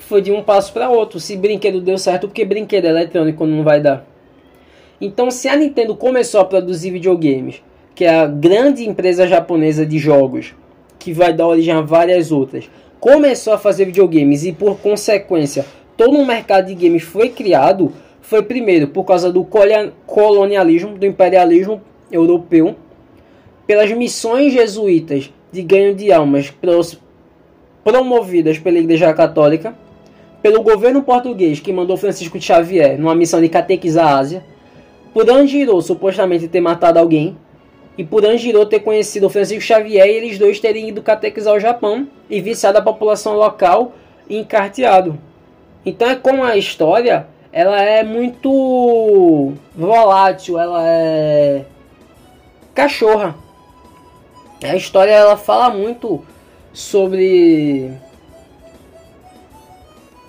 foi 0.00 0.20
de 0.20 0.30
um 0.30 0.42
passo 0.42 0.72
para 0.72 0.90
outro. 0.90 1.18
Se 1.18 1.36
brinquedo 1.36 1.80
deu 1.80 1.98
certo, 1.98 2.28
porque 2.28 2.44
brinquedo 2.44 2.84
eletrônico 2.84 3.46
não 3.46 3.62
vai 3.62 3.80
dar. 3.80 4.06
Então, 5.00 5.30
se 5.30 5.48
a 5.48 5.56
Nintendo 5.56 5.96
começou 5.96 6.40
a 6.40 6.44
produzir 6.44 6.90
videogames, 6.90 7.62
que 7.94 8.04
é 8.04 8.20
a 8.20 8.26
grande 8.26 8.88
empresa 8.88 9.26
japonesa 9.26 9.84
de 9.84 9.98
jogos, 9.98 10.54
que 10.98 11.12
vai 11.12 11.32
dar 11.32 11.46
origem 11.46 11.74
a 11.74 11.80
várias 11.80 12.32
outras, 12.32 12.70
começou 13.00 13.52
a 13.52 13.58
fazer 13.58 13.86
videogames 13.86 14.44
e 14.44 14.52
por 14.52 14.78
consequência 14.78 15.66
todo 15.96 16.16
um 16.16 16.24
mercado 16.24 16.66
de 16.66 16.74
games 16.74 17.02
foi 17.02 17.28
criado, 17.28 17.92
foi 18.24 18.42
primeiro 18.42 18.88
por 18.88 19.04
causa 19.04 19.30
do 19.30 19.46
colonialismo, 20.06 20.96
do 20.96 21.04
imperialismo 21.04 21.80
europeu, 22.10 22.74
pelas 23.66 23.92
missões 23.92 24.52
jesuítas 24.52 25.30
de 25.52 25.62
ganho 25.62 25.94
de 25.94 26.10
almas 26.10 26.52
promovidas 27.84 28.58
pela 28.58 28.78
Igreja 28.78 29.12
Católica, 29.12 29.76
pelo 30.42 30.62
governo 30.62 31.02
português 31.02 31.60
que 31.60 31.72
mandou 31.72 31.98
Francisco 31.98 32.40
Xavier 32.40 32.98
numa 32.98 33.14
missão 33.14 33.42
de 33.42 33.48
catequizar 33.50 34.06
a 34.06 34.18
Ásia, 34.18 34.44
por 35.12 35.28
Anjiro 35.28 35.80
supostamente 35.82 36.48
ter 36.48 36.60
matado 36.60 36.98
alguém, 36.98 37.36
e 37.96 38.02
por 38.02 38.24
Anjiro 38.24 38.64
ter 38.64 38.80
conhecido 38.80 39.28
Francisco 39.28 39.62
Xavier 39.62 40.06
e 40.06 40.10
eles 40.10 40.38
dois 40.38 40.58
terem 40.58 40.88
ido 40.88 41.02
catequizar 41.02 41.54
o 41.54 41.60
Japão 41.60 42.08
e 42.28 42.40
viciado 42.40 42.78
a 42.78 42.82
população 42.82 43.36
local 43.36 43.92
e 44.28 44.38
encarteado. 44.38 45.18
Então 45.84 46.08
é 46.08 46.16
como 46.16 46.42
a 46.42 46.56
história 46.56 47.28
ela 47.56 47.80
é 47.80 48.02
muito 48.02 49.52
volátil, 49.76 50.58
ela 50.58 50.82
é 50.84 51.64
cachorra. 52.74 53.36
A 54.60 54.74
história 54.74 55.12
ela 55.12 55.36
fala 55.36 55.70
muito 55.70 56.24
sobre 56.72 57.92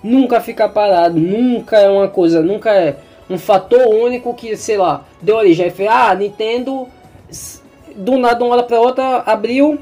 nunca 0.04 0.40
ficar 0.40 0.68
parado, 0.68 1.18
nunca 1.18 1.76
é 1.76 1.88
uma 1.88 2.06
coisa, 2.06 2.40
nunca 2.42 2.72
é 2.72 2.94
um 3.28 3.36
fator 3.36 3.88
único 3.88 4.32
que, 4.32 4.56
sei 4.56 4.76
lá, 4.76 5.04
deu 5.20 5.34
origem. 5.34 5.72
Ah, 5.90 6.14
Nintendo 6.14 6.86
do 7.96 8.18
nada, 8.18 8.36
de 8.36 8.44
uma 8.44 8.54
hora 8.54 8.62
para 8.62 8.78
outra, 8.78 9.24
abriu, 9.26 9.80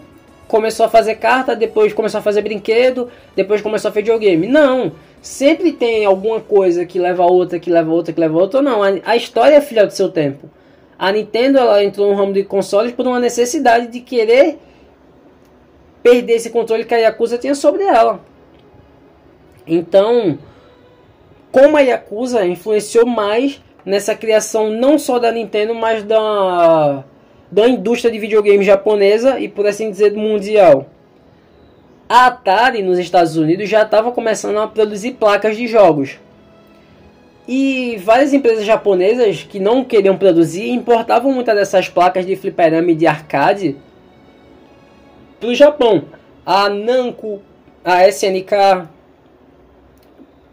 começou 0.48 0.86
a 0.86 0.88
fazer 0.88 1.16
carta, 1.16 1.54
depois 1.54 1.92
começou 1.92 2.20
a 2.20 2.22
fazer 2.22 2.40
brinquedo, 2.40 3.10
depois 3.36 3.60
começou 3.60 3.90
a 3.90 3.92
fazer 3.92 4.00
videogame. 4.00 4.46
Não, 4.46 4.92
sempre 5.24 5.72
tem 5.72 6.04
alguma 6.04 6.38
coisa 6.38 6.84
que 6.84 6.98
leva 6.98 7.22
a 7.22 7.26
outra, 7.26 7.58
que 7.58 7.70
leva 7.70 7.90
a 7.90 7.94
outra, 7.94 8.12
que 8.12 8.20
leva 8.20 8.38
a 8.38 8.42
outra. 8.42 8.60
Não, 8.60 8.82
a, 8.82 8.88
a 9.06 9.16
história 9.16 9.56
é 9.56 9.60
filha 9.60 9.86
do 9.86 9.92
seu 9.92 10.10
tempo. 10.10 10.50
A 10.98 11.10
Nintendo 11.10 11.58
ela 11.58 11.82
entrou 11.82 12.10
no 12.10 12.14
ramo 12.14 12.34
de 12.34 12.44
consoles 12.44 12.92
por 12.92 13.06
uma 13.06 13.18
necessidade 13.18 13.86
de 13.86 14.00
querer 14.00 14.58
perder 16.02 16.34
esse 16.34 16.50
controle 16.50 16.84
que 16.84 16.92
a 16.92 16.98
Yakuza 16.98 17.38
tinha 17.38 17.54
sobre 17.54 17.84
ela. 17.84 18.20
Então, 19.66 20.38
como 21.50 21.78
a 21.78 21.80
Yakuza 21.80 22.44
influenciou 22.44 23.06
mais 23.06 23.62
nessa 23.82 24.14
criação 24.14 24.68
não 24.68 24.98
só 24.98 25.18
da 25.18 25.32
Nintendo, 25.32 25.74
mas 25.74 26.04
da, 26.04 27.02
da 27.50 27.66
indústria 27.66 28.12
de 28.12 28.18
videogame 28.18 28.62
japonesa 28.62 29.40
e 29.40 29.48
por 29.48 29.66
assim 29.66 29.90
dizer 29.90 30.12
mundial. 30.12 30.86
A 32.08 32.26
Atari 32.26 32.82
nos 32.82 32.98
Estados 32.98 33.36
Unidos 33.36 33.68
já 33.68 33.82
estava 33.82 34.12
começando 34.12 34.58
a 34.58 34.68
produzir 34.68 35.12
placas 35.12 35.56
de 35.56 35.66
jogos. 35.66 36.18
E 37.48 38.00
várias 38.04 38.32
empresas 38.32 38.64
japonesas 38.64 39.42
que 39.42 39.58
não 39.58 39.84
queriam 39.84 40.16
produzir 40.16 40.70
importavam 40.70 41.32
muitas 41.32 41.54
dessas 41.54 41.88
placas 41.88 42.26
de 42.26 42.36
fliperama 42.36 42.90
e 42.90 42.94
de 42.94 43.06
arcade 43.06 43.76
para 45.40 45.48
o 45.48 45.54
Japão. 45.54 46.04
A 46.44 46.68
Namco, 46.68 47.40
a 47.84 48.06
SNK 48.08 48.88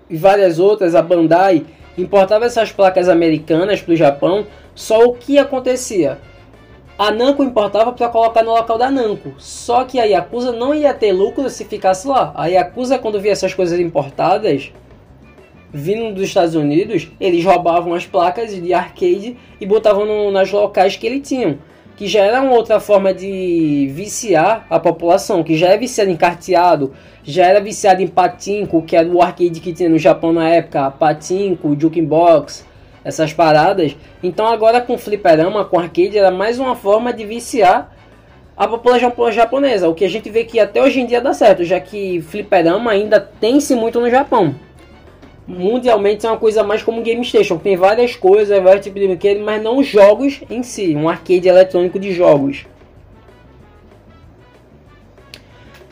e 0.10 0.18
várias 0.18 0.60
outras, 0.60 0.96
a 0.96 1.02
Bandai, 1.02 1.66
importava 1.98 2.46
essas 2.46 2.72
placas 2.72 3.10
americanas 3.10 3.82
para 3.82 3.94
o 3.94 3.98
Japão. 3.98 4.48
Só 4.74 5.04
o 5.04 5.14
que 5.14 5.38
acontecia? 5.38 6.18
A 7.02 7.10
Namco 7.10 7.44
importava 7.44 7.92
para 7.94 8.10
colocar 8.10 8.44
no 8.44 8.52
local 8.52 8.78
da 8.78 8.92
Namco. 8.92 9.34
Só 9.40 9.86
que 9.86 10.00
a 10.00 10.04
Yakuza 10.04 10.52
não 10.52 10.72
ia 10.72 10.94
ter 10.94 11.12
lucro 11.12 11.50
se 11.50 11.66
ficasse 11.66 12.08
lá. 12.08 12.32
A 12.36 12.46
Yakuza, 12.46 13.00
quando 13.00 13.20
via 13.20 13.32
essas 13.32 13.56
coisas 13.56 13.80
importadas, 13.80 14.72
vindo 15.74 16.14
dos 16.14 16.26
Estados 16.26 16.54
Unidos, 16.54 17.08
eles 17.20 17.44
roubavam 17.44 17.96
as 17.96 18.06
placas 18.06 18.54
de 18.54 18.72
arcade 18.72 19.36
e 19.60 19.66
botavam 19.66 20.06
no, 20.06 20.30
nas 20.30 20.52
locais 20.52 20.96
que 20.96 21.08
eles 21.08 21.28
tinham. 21.28 21.58
Que 21.98 22.06
já 22.06 22.24
era 22.24 22.40
uma 22.40 22.54
outra 22.54 22.80
forma 22.80 23.12
de 23.16 23.90
viciar 23.92 24.68
a 24.70 24.80
população, 24.80 25.44
que 25.44 25.58
já 25.58 25.70
é 25.70 25.78
viciado 25.80 26.12
em 26.12 26.16
carteado, 26.16 26.94
já 27.24 27.48
era 27.48 27.60
viciado 27.60 28.04
em 28.04 28.08
patinco, 28.08 28.84
que 28.84 28.96
era 28.96 29.10
o 29.10 29.24
arcade 29.24 29.60
que 29.60 29.74
tinha 29.74 29.90
no 29.90 29.98
Japão 29.98 30.32
na 30.32 30.50
época, 30.50 30.92
patinco, 30.92 31.76
jukebox, 31.76 32.64
essas 33.04 33.34
paradas. 33.34 33.96
Então 34.22 34.48
agora 34.48 34.82
com 34.82 34.98
fliperama, 34.98 35.66
com 35.66 35.80
arcade, 35.80 36.18
era 36.18 36.32
mais 36.32 36.60
uma 36.60 36.76
forma 36.76 37.12
de 37.14 37.26
viciar 37.26 37.96
a 38.56 38.68
população 38.68 39.32
japonesa. 39.32 39.90
O 39.90 39.96
que 39.96 40.06
a 40.06 40.10
gente 40.10 40.30
vê 40.30 40.44
que 40.44 40.60
até 40.60 40.82
hoje 40.82 41.00
em 41.00 41.06
dia 41.06 41.22
dá 41.22 41.34
certo, 41.34 41.64
já 41.64 41.80
que 41.80 42.22
fliperama 42.22 42.92
ainda 42.92 43.20
tem-se 43.20 43.76
muito 43.76 44.00
no 44.00 44.10
Japão 44.10 44.56
mundialmente 45.48 46.26
é 46.26 46.30
uma 46.30 46.38
coisa 46.38 46.64
mais 46.64 46.82
como 46.82 47.02
Game 47.02 47.24
Station, 47.26 47.58
tem 47.58 47.76
várias 47.76 48.16
coisas, 48.16 48.62
vários 48.62 48.86
tipos 48.86 49.02
de 49.02 49.08
brinquedos, 49.08 49.44
mas 49.44 49.62
não 49.62 49.84
jogos 49.84 50.42
em 50.50 50.64
si, 50.64 50.96
um 50.96 51.10
arcade 51.10 51.48
eletrônico 51.48 52.00
de 52.00 52.14
jogos. 52.14 52.66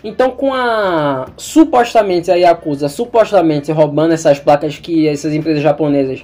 Então, 0.01 0.31
com 0.31 0.53
a 0.53 1.27
supostamente 1.35 2.31
a 2.31 2.35
Yakuza 2.35 2.87
supostamente 2.87 3.69
roubando 3.71 4.13
essas 4.13 4.39
placas 4.39 4.77
que 4.77 5.07
essas 5.07 5.33
empresas 5.33 5.61
japonesas 5.61 6.23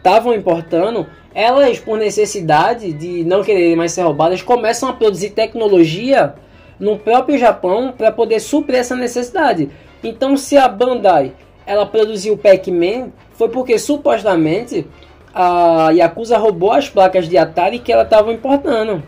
estavam 0.00 0.34
importando, 0.34 1.06
elas, 1.34 1.78
por 1.78 1.98
necessidade 1.98 2.92
de 2.92 3.22
não 3.24 3.44
quererem 3.44 3.76
mais 3.76 3.92
ser 3.92 4.02
roubadas, 4.02 4.42
começam 4.42 4.88
a 4.88 4.92
produzir 4.92 5.30
tecnologia 5.30 6.34
no 6.78 6.98
próprio 6.98 7.38
Japão 7.38 7.94
para 7.96 8.10
poder 8.10 8.40
suprir 8.40 8.78
essa 8.78 8.96
necessidade. 8.96 9.68
Então, 10.02 10.36
se 10.36 10.56
a 10.56 10.66
Bandai 10.66 11.32
ela 11.66 11.86
produziu 11.86 12.34
o 12.34 12.38
Pac-Man 12.38 13.10
foi 13.34 13.48
porque 13.48 13.78
supostamente 13.78 14.86
a 15.32 15.90
Yakuza 15.90 16.36
roubou 16.36 16.72
as 16.72 16.88
placas 16.88 17.28
de 17.28 17.38
Atari 17.38 17.78
que 17.78 17.92
ela 17.92 18.02
estava 18.02 18.32
importando. 18.32 19.02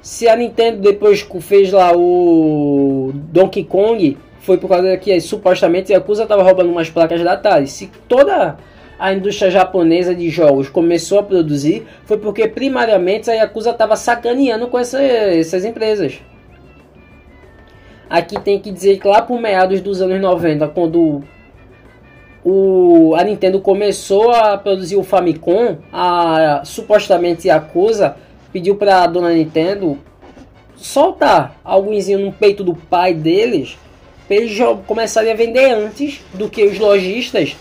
Se 0.00 0.28
a 0.28 0.36
Nintendo 0.36 0.80
depois 0.80 1.26
fez 1.40 1.72
lá 1.72 1.92
o 1.94 3.10
Donkey 3.12 3.64
Kong, 3.64 4.16
foi 4.40 4.58
por 4.58 4.68
causa 4.68 4.96
que 4.96 5.20
supostamente 5.20 5.92
a 5.92 5.96
Yakuza 5.96 6.22
estava 6.22 6.42
roubando 6.42 6.70
umas 6.70 6.88
placas 6.88 7.22
da 7.22 7.32
Atari. 7.32 7.66
Se 7.66 7.90
toda 8.08 8.56
a 8.98 9.12
indústria 9.12 9.50
japonesa 9.50 10.14
de 10.14 10.28
jogos 10.28 10.68
começou 10.68 11.20
a 11.20 11.22
produzir, 11.22 11.86
foi 12.04 12.18
porque 12.18 12.48
primariamente 12.48 13.30
a 13.30 13.34
Yakuza 13.34 13.70
estava 13.70 13.96
sacaneando 13.96 14.66
com 14.66 14.78
essa, 14.78 15.00
essas 15.00 15.64
empresas. 15.64 16.20
Aqui 18.10 18.40
tem 18.40 18.58
que 18.58 18.72
dizer 18.72 18.98
que 18.98 19.06
lá 19.06 19.22
por 19.22 19.40
meados 19.40 19.80
dos 19.80 20.00
anos 20.00 20.20
90, 20.20 20.66
quando 20.68 21.22
o, 22.44 23.14
a 23.14 23.22
Nintendo 23.22 23.60
começou 23.60 24.30
a 24.32 24.56
produzir 24.56 24.96
o 24.96 25.02
Famicom, 25.02 25.76
a 25.92 26.62
supostamente 26.64 27.48
Yakuza 27.48 28.16
pediu 28.52 28.76
para 28.76 29.02
a 29.02 29.06
dona 29.06 29.32
Nintendo 29.32 29.98
soltar 30.74 31.60
algozinho 31.62 32.18
no 32.20 32.32
peito 32.32 32.64
do 32.64 32.74
pai 32.74 33.12
deles 33.12 33.76
para 34.26 34.36
eles 34.36 34.58
começarem 34.86 35.32
a 35.32 35.34
vender 35.34 35.72
antes 35.72 36.20
do 36.34 36.48
que 36.48 36.64
os 36.64 36.78
lojistas 36.78 37.56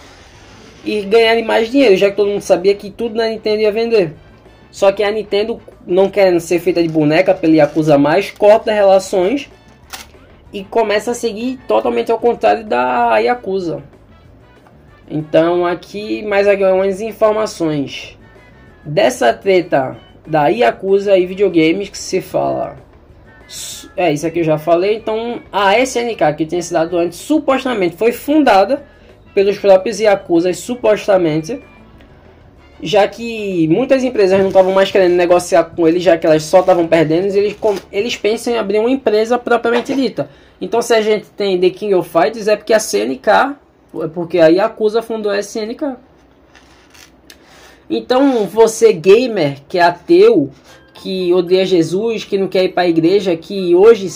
e 0.88 1.02
ganharem 1.02 1.44
mais 1.44 1.70
dinheiro, 1.70 1.98
já 1.98 2.10
que 2.10 2.16
todo 2.16 2.30
mundo 2.30 2.42
sabia 2.42 2.74
que 2.74 2.90
tudo 2.90 3.16
na 3.16 3.28
Nintendo 3.28 3.62
ia 3.62 3.72
vender. 3.72 4.14
Só 4.72 4.90
que 4.92 5.04
a 5.04 5.12
Nintendo, 5.12 5.60
não 5.86 6.10
querendo 6.10 6.40
ser 6.40 6.60
feita 6.60 6.82
de 6.82 6.88
boneca 6.88 7.34
pela 7.34 7.56
Yakuza 7.56 7.98
mais, 7.98 8.32
corta 8.32 8.72
relações 8.72 9.50
e 10.54 10.64
começa 10.64 11.12
a 11.12 11.14
seguir 11.14 11.60
totalmente 11.68 12.10
ao 12.10 12.18
contrário 12.18 12.64
da 12.64 13.18
Yakuza. 13.18 13.84
Então 15.10 15.66
aqui 15.66 16.24
mais 16.24 16.48
algumas 16.48 17.02
informações 17.02 18.18
dessa 18.86 19.34
treta 19.34 19.98
da 20.26 20.48
Yakuza 20.48 21.18
e 21.18 21.26
videogames 21.26 21.90
que 21.90 21.98
se 21.98 22.22
fala. 22.22 22.78
É 23.96 24.12
isso 24.12 24.26
aqui 24.26 24.40
eu 24.40 24.44
já 24.46 24.58
falei. 24.58 24.96
Então 24.96 25.42
a 25.52 25.78
SNK 25.80 26.34
que 26.38 26.46
tinha 26.46 26.62
sido 26.62 26.98
antes 26.98 27.18
supostamente 27.18 27.98
foi 27.98 28.14
fundada 28.14 28.84
pelos 29.38 29.60
próprios 29.60 30.00
Yakuza 30.00 30.52
supostamente 30.52 31.62
já 32.82 33.08
que 33.08 33.68
muitas 33.68 34.04
empresas 34.04 34.40
não 34.40 34.48
estavam 34.48 34.74
mais 34.74 34.90
querendo 34.90 35.14
negociar 35.14 35.64
com 35.64 35.88
eles, 35.88 36.02
já 36.02 36.18
que 36.18 36.26
elas 36.26 36.42
só 36.44 36.62
estavam 36.62 36.88
perdendo, 36.88 37.26
eles, 37.36 37.56
eles 37.92 38.16
pensam 38.16 38.54
em 38.54 38.58
abrir 38.58 38.80
uma 38.80 38.90
empresa 38.90 39.38
propriamente 39.38 39.94
dita. 39.94 40.28
Então, 40.60 40.82
se 40.82 40.94
a 40.94 41.02
gente 41.02 41.28
tem 41.36 41.60
The 41.60 41.70
King 41.70 41.94
of 41.94 42.10
Fighters, 42.10 42.48
é 42.48 42.56
porque 42.56 42.74
a 42.74 42.80
CNK, 42.80 43.28
é 44.04 44.08
porque 44.12 44.40
a 44.40 44.48
Yakuza 44.48 45.04
fundou 45.04 45.32
a 45.32 45.40
SNK. 45.40 45.98
Então, 47.88 48.46
você 48.46 48.92
gamer 48.92 49.60
que 49.68 49.78
é 49.78 49.84
ateu, 49.84 50.50
que 50.96 51.32
odeia 51.32 51.66
Jesus, 51.66 52.24
que 52.24 52.40
não 52.40 52.48
quer 52.48 52.64
ir 52.66 52.70
para 52.70 52.84
a 52.84 52.88
igreja, 52.88 53.36
que 53.36 53.76
hoje, 53.76 54.08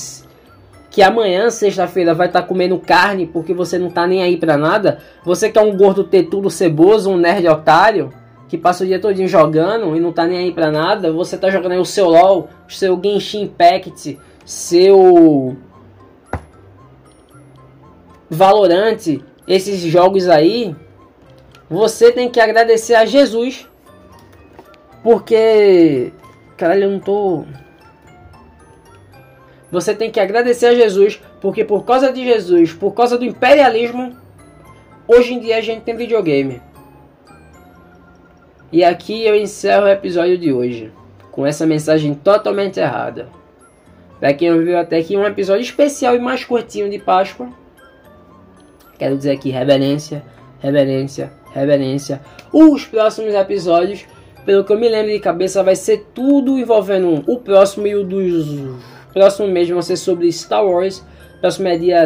que 0.91 1.01
amanhã, 1.01 1.49
sexta-feira, 1.49 2.13
vai 2.13 2.27
estar 2.27 2.41
tá 2.41 2.47
comendo 2.47 2.77
carne 2.77 3.25
porque 3.25 3.53
você 3.53 3.79
não 3.79 3.89
tá 3.89 4.05
nem 4.05 4.21
aí 4.21 4.37
para 4.37 4.57
nada, 4.57 4.99
você 5.23 5.49
que 5.49 5.57
é 5.57 5.61
um 5.61 5.75
gordo 5.75 6.03
tetudo 6.03 6.49
ceboso, 6.49 7.09
um 7.09 7.17
nerd 7.17 7.47
otário, 7.47 8.13
que 8.49 8.57
passa 8.57 8.83
o 8.83 8.87
dia 8.87 8.99
todinho 8.99 9.29
jogando 9.29 9.95
e 9.95 9.99
não 10.01 10.11
tá 10.11 10.27
nem 10.27 10.37
aí 10.37 10.51
pra 10.51 10.69
nada, 10.69 11.11
você 11.11 11.37
tá 11.37 11.49
jogando 11.49 11.71
aí 11.71 11.79
o 11.79 11.85
seu 11.85 12.09
LoL, 12.09 12.49
seu 12.67 12.99
Genshin 13.01 13.43
Impact, 13.43 14.19
seu 14.45 15.55
Valorant, 18.29 19.21
esses 19.47 19.79
jogos 19.81 20.27
aí, 20.27 20.75
Você 21.69 22.11
tem 22.11 22.29
que 22.29 22.39
agradecer 22.41 22.95
a 22.95 23.05
Jesus. 23.05 23.65
Porque. 25.01 26.11
Caralho, 26.57 26.83
eu 26.83 26.91
não 26.91 26.99
tô. 26.99 27.45
Você 29.71 29.95
tem 29.95 30.11
que 30.11 30.19
agradecer 30.19 30.67
a 30.67 30.75
Jesus. 30.75 31.21
Porque 31.39 31.63
por 31.63 31.85
causa 31.85 32.11
de 32.11 32.23
Jesus, 32.23 32.73
por 32.73 32.93
causa 32.93 33.17
do 33.17 33.25
imperialismo, 33.25 34.15
hoje 35.07 35.33
em 35.33 35.39
dia 35.39 35.57
a 35.57 35.61
gente 35.61 35.83
tem 35.83 35.95
videogame. 35.95 36.61
E 38.71 38.83
aqui 38.83 39.25
eu 39.25 39.35
encerro 39.35 39.85
o 39.85 39.89
episódio 39.89 40.37
de 40.37 40.51
hoje. 40.51 40.91
Com 41.31 41.45
essa 41.45 41.65
mensagem 41.65 42.13
totalmente 42.13 42.79
errada. 42.79 43.29
Para 44.19 44.33
quem 44.33 44.53
ouviu 44.53 44.77
até 44.77 44.97
aqui 44.97 45.15
um 45.17 45.25
episódio 45.25 45.63
especial 45.63 46.15
e 46.15 46.19
mais 46.19 46.43
curtinho 46.43 46.89
de 46.89 46.99
Páscoa. 46.99 47.49
Quero 48.99 49.17
dizer 49.17 49.31
aqui 49.31 49.49
reverência, 49.49 50.23
reverência, 50.59 51.31
reverência. 51.53 52.21
Os 52.53 52.85
próximos 52.85 53.33
episódios, 53.33 54.05
pelo 54.45 54.63
que 54.63 54.71
eu 54.71 54.79
me 54.79 54.87
lembro 54.87 55.11
de 55.11 55.19
cabeça, 55.19 55.63
vai 55.63 55.75
ser 55.75 56.05
tudo 56.13 56.59
envolvendo 56.59 57.23
o 57.25 57.39
próximo 57.39 57.87
e 57.87 57.95
o 57.95 58.03
dos 58.03 58.45
próximo 59.13 59.47
mês 59.47 59.69
vão 59.69 59.81
ser 59.81 59.97
sobre 59.97 60.31
Star 60.31 60.65
Wars. 60.65 61.05
Próximo 61.39 61.67
é 61.67 61.77
dia, 61.77 62.05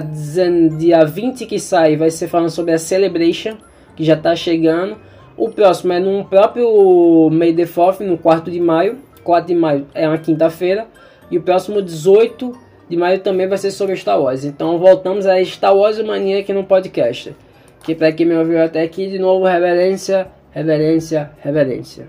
dia 0.77 1.03
20 1.03 1.45
que 1.45 1.59
sai, 1.59 1.97
vai 1.97 2.09
ser 2.09 2.27
falando 2.27 2.49
sobre 2.49 2.73
a 2.73 2.77
Celebration, 2.77 3.57
que 3.95 4.03
já 4.03 4.13
está 4.13 4.35
chegando. 4.35 4.97
O 5.37 5.49
próximo 5.49 5.91
é 5.91 5.99
no 5.99 6.23
próprio 6.23 7.29
May 7.31 7.53
the 7.53 7.65
4 7.65 8.05
no 8.05 8.17
4 8.17 8.51
de 8.51 8.59
maio. 8.59 8.97
4 9.23 9.47
de 9.47 9.55
maio 9.59 9.87
é 9.93 10.07
uma 10.07 10.17
quinta-feira. 10.17 10.87
E 11.29 11.37
o 11.37 11.41
próximo 11.41 11.81
18 11.81 12.57
de 12.89 12.95
maio 12.95 13.19
também 13.19 13.47
vai 13.47 13.57
ser 13.57 13.71
sobre 13.71 13.95
Star 13.95 14.21
Wars. 14.21 14.45
Então 14.45 14.77
voltamos 14.77 15.25
a 15.25 15.43
Star 15.43 15.75
Wars 15.75 16.01
Mania 16.01 16.39
aqui 16.39 16.53
no 16.53 16.63
podcast. 16.63 17.35
Que 17.83 17.93
para 17.93 18.11
quem 18.11 18.25
me 18.25 18.35
ouviu 18.35 18.63
até 18.63 18.81
aqui, 18.81 19.07
de 19.07 19.19
novo, 19.19 19.45
reverência, 19.45 20.27
reverência, 20.51 21.31
reverência. 21.43 22.07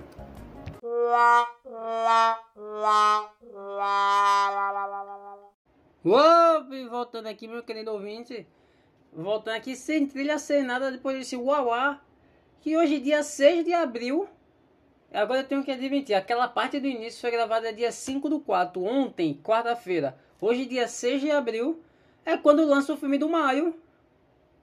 Uou, 6.05 6.89
voltando 6.91 7.29
aqui, 7.29 7.47
meu 7.47 7.63
querido 7.63 7.93
ouvinte. 7.93 8.47
Voltando 9.13 9.55
aqui 9.55 9.77
sem 9.77 10.07
trilha, 10.07 10.39
sem 10.39 10.63
nada, 10.63 10.91
depois 10.91 11.17
desse 11.17 11.37
uauá. 11.37 12.01
Que 12.61 12.77
hoje, 12.77 12.99
dia 12.99 13.23
6 13.23 13.65
de 13.65 13.73
abril, 13.73 14.29
Agora 15.13 15.41
eu 15.41 15.45
tenho 15.45 15.65
que 15.65 15.71
admitir, 15.71 16.15
aquela 16.15 16.49
parte 16.49 16.81
do 16.81 16.87
início 16.87 17.21
foi 17.21 17.31
gravada 17.31 17.73
dia 17.73 17.93
5 17.93 18.29
do 18.29 18.41
4, 18.41 18.83
ontem, 18.83 19.41
quarta-feira. 19.43 20.19
Hoje, 20.41 20.67
dia 20.67 20.89
6 20.89 21.21
de 21.23 21.31
abril, 21.31 21.81
é 22.25 22.37
quando 22.37 22.67
lança 22.67 22.93
o 22.93 22.97
filme 22.97 23.17
do 23.17 23.29
Mario. 23.29 23.75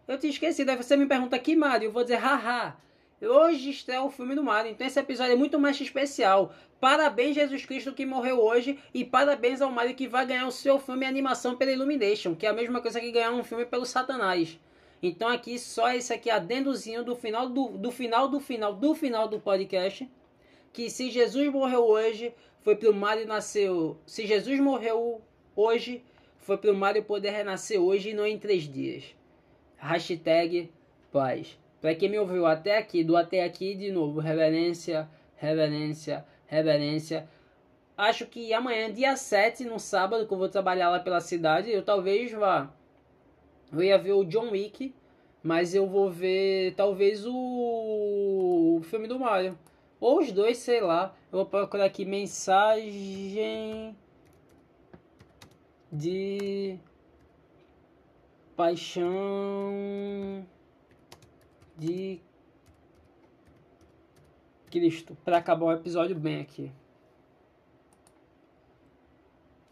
Eu 0.08 0.20
tinha 0.20 0.30
esquecido, 0.30 0.70
aí 0.70 0.76
você 0.76 0.98
me 0.98 1.06
pergunta 1.06 1.40
que 1.40 1.56
Mario, 1.56 1.88
eu 1.88 1.92
vou 1.92 2.04
dizer 2.04 2.18
haha. 2.18 2.76
Hoje 3.26 3.70
está 3.70 4.04
o 4.04 4.12
filme 4.12 4.36
do 4.36 4.44
Mario, 4.44 4.72
então 4.72 4.86
esse 4.86 5.00
episódio 5.00 5.32
é 5.32 5.36
muito 5.36 5.58
mais 5.58 5.80
especial. 5.80 6.54
Parabéns 6.80 7.36
Jesus 7.36 7.66
Cristo 7.66 7.94
que 7.94 8.06
morreu 8.06 8.44
hoje 8.44 8.78
e 8.94 9.06
parabéns 9.06 9.62
ao 9.62 9.72
Mario 9.72 9.96
que 9.96 10.10
vai 10.10 10.26
ganhar 10.26 10.46
o 10.46 10.52
seu 10.52 10.78
filme 10.78 11.06
animação 11.06 11.56
pela 11.56 11.72
Illumination, 11.72 12.36
que 12.36 12.46
é 12.46 12.50
a 12.50 12.54
mesma 12.54 12.82
coisa 12.82 13.00
que 13.00 13.12
ganhar 13.12 13.32
um 13.32 13.44
filme 13.44 13.66
pelo 13.66 13.86
Satanás. 13.86 14.60
Então 15.02 15.30
aqui 15.30 15.58
só 15.58 15.94
esse 15.94 16.14
aqui 16.14 16.30
adendozinho 16.30 17.02
do 17.02 17.16
final 17.16 17.48
do, 17.48 17.70
do 17.78 17.92
final 17.92 18.28
do 18.28 18.42
final 18.42 18.74
do 18.74 18.94
final 18.94 19.28
do 19.30 19.40
podcast 19.40 20.10
que 20.74 20.90
se 20.90 21.10
Jesus 21.10 21.50
morreu 21.50 21.86
hoje, 21.86 22.34
foi 22.62 22.76
para 22.76 22.90
o 22.90 22.94
Mário 22.94 23.28
nascer. 23.28 23.70
Se 24.06 24.26
Jesus 24.26 24.60
morreu 24.60 25.22
hoje, 25.56 26.04
foi 26.40 26.58
para 26.58 26.72
o 26.72 26.76
Mário 26.76 27.04
poder 27.04 27.30
renascer 27.30 27.80
hoje 27.80 28.10
e 28.10 28.14
não 28.14 28.26
em 28.26 28.40
três 28.40 28.64
dias. 28.64 29.16
Hashtag 29.78 30.72
paz. 31.12 31.63
Para 31.84 31.94
quem 31.96 32.08
me 32.08 32.18
ouviu 32.18 32.46
até 32.46 32.78
aqui, 32.78 33.04
do 33.04 33.18
até 33.18 33.44
aqui, 33.44 33.76
de 33.76 33.92
novo, 33.92 34.22
reverência, 34.22 35.06
reverência, 35.36 36.26
reverência. 36.46 37.28
Acho 37.98 38.26
que 38.26 38.54
amanhã, 38.54 38.90
dia 38.90 39.18
7, 39.18 39.66
no 39.66 39.78
sábado, 39.78 40.26
que 40.26 40.34
eu 40.34 40.38
vou 40.38 40.48
trabalhar 40.48 40.90
lá 40.90 41.02
pela 41.02 41.20
cidade, 41.20 41.70
eu 41.70 41.84
talvez 41.84 42.32
vá. 42.32 42.72
Eu 43.70 43.84
ia 43.84 43.98
ver 43.98 44.14
o 44.14 44.24
John 44.24 44.52
Wick, 44.52 44.96
mas 45.44 45.76
eu 45.76 45.86
vou 45.86 46.10
ver 46.10 46.74
talvez 46.76 47.26
o, 47.26 48.78
o 48.78 48.82
filme 48.84 49.06
do 49.06 49.20
Mario. 49.20 49.60
Ou 50.00 50.20
os 50.20 50.32
dois, 50.32 50.60
sei 50.60 50.80
lá. 50.80 51.14
Eu 51.34 51.40
vou 51.40 51.46
procurar 51.46 51.84
aqui 51.84 52.06
mensagem 52.06 53.94
de 55.92 56.80
paixão 58.56 60.48
de 61.78 62.20
Cristo. 64.70 65.18
Para 65.24 65.38
acabar 65.38 65.66
o 65.66 65.72
episódio 65.72 66.16
bem 66.16 66.42
aqui. 66.42 66.72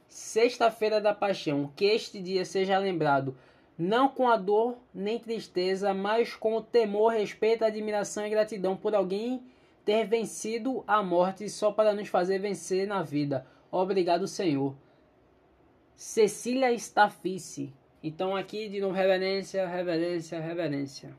Sexta-feira 0.07 0.99
da 0.99 1.13
Paixão. 1.13 1.71
Que 1.75 1.85
este 1.85 2.21
dia 2.21 2.45
seja 2.45 2.77
lembrado 2.77 3.35
não 3.77 4.07
com 4.07 4.29
a 4.29 4.37
dor 4.37 4.77
nem 4.93 5.17
tristeza, 5.17 5.91
mas 5.91 6.35
com 6.35 6.55
o 6.55 6.61
temor, 6.61 7.13
respeito, 7.13 7.65
admiração 7.65 8.25
e 8.25 8.29
gratidão 8.29 8.77
por 8.77 8.93
alguém 8.93 9.41
ter 9.83 10.05
vencido 10.05 10.83
a 10.85 11.01
morte 11.01 11.49
só 11.49 11.71
para 11.71 11.93
nos 11.93 12.07
fazer 12.07 12.37
vencer 12.37 12.87
na 12.87 13.01
vida. 13.01 13.45
Obrigado, 13.71 14.27
Senhor. 14.27 14.75
Cecília 15.95 16.71
Stafice. 16.73 17.73
Então 18.03 18.35
aqui 18.35 18.69
de 18.69 18.79
novo 18.79 18.93
reverência, 18.93 19.67
reverência, 19.67 20.39
reverência. 20.39 21.15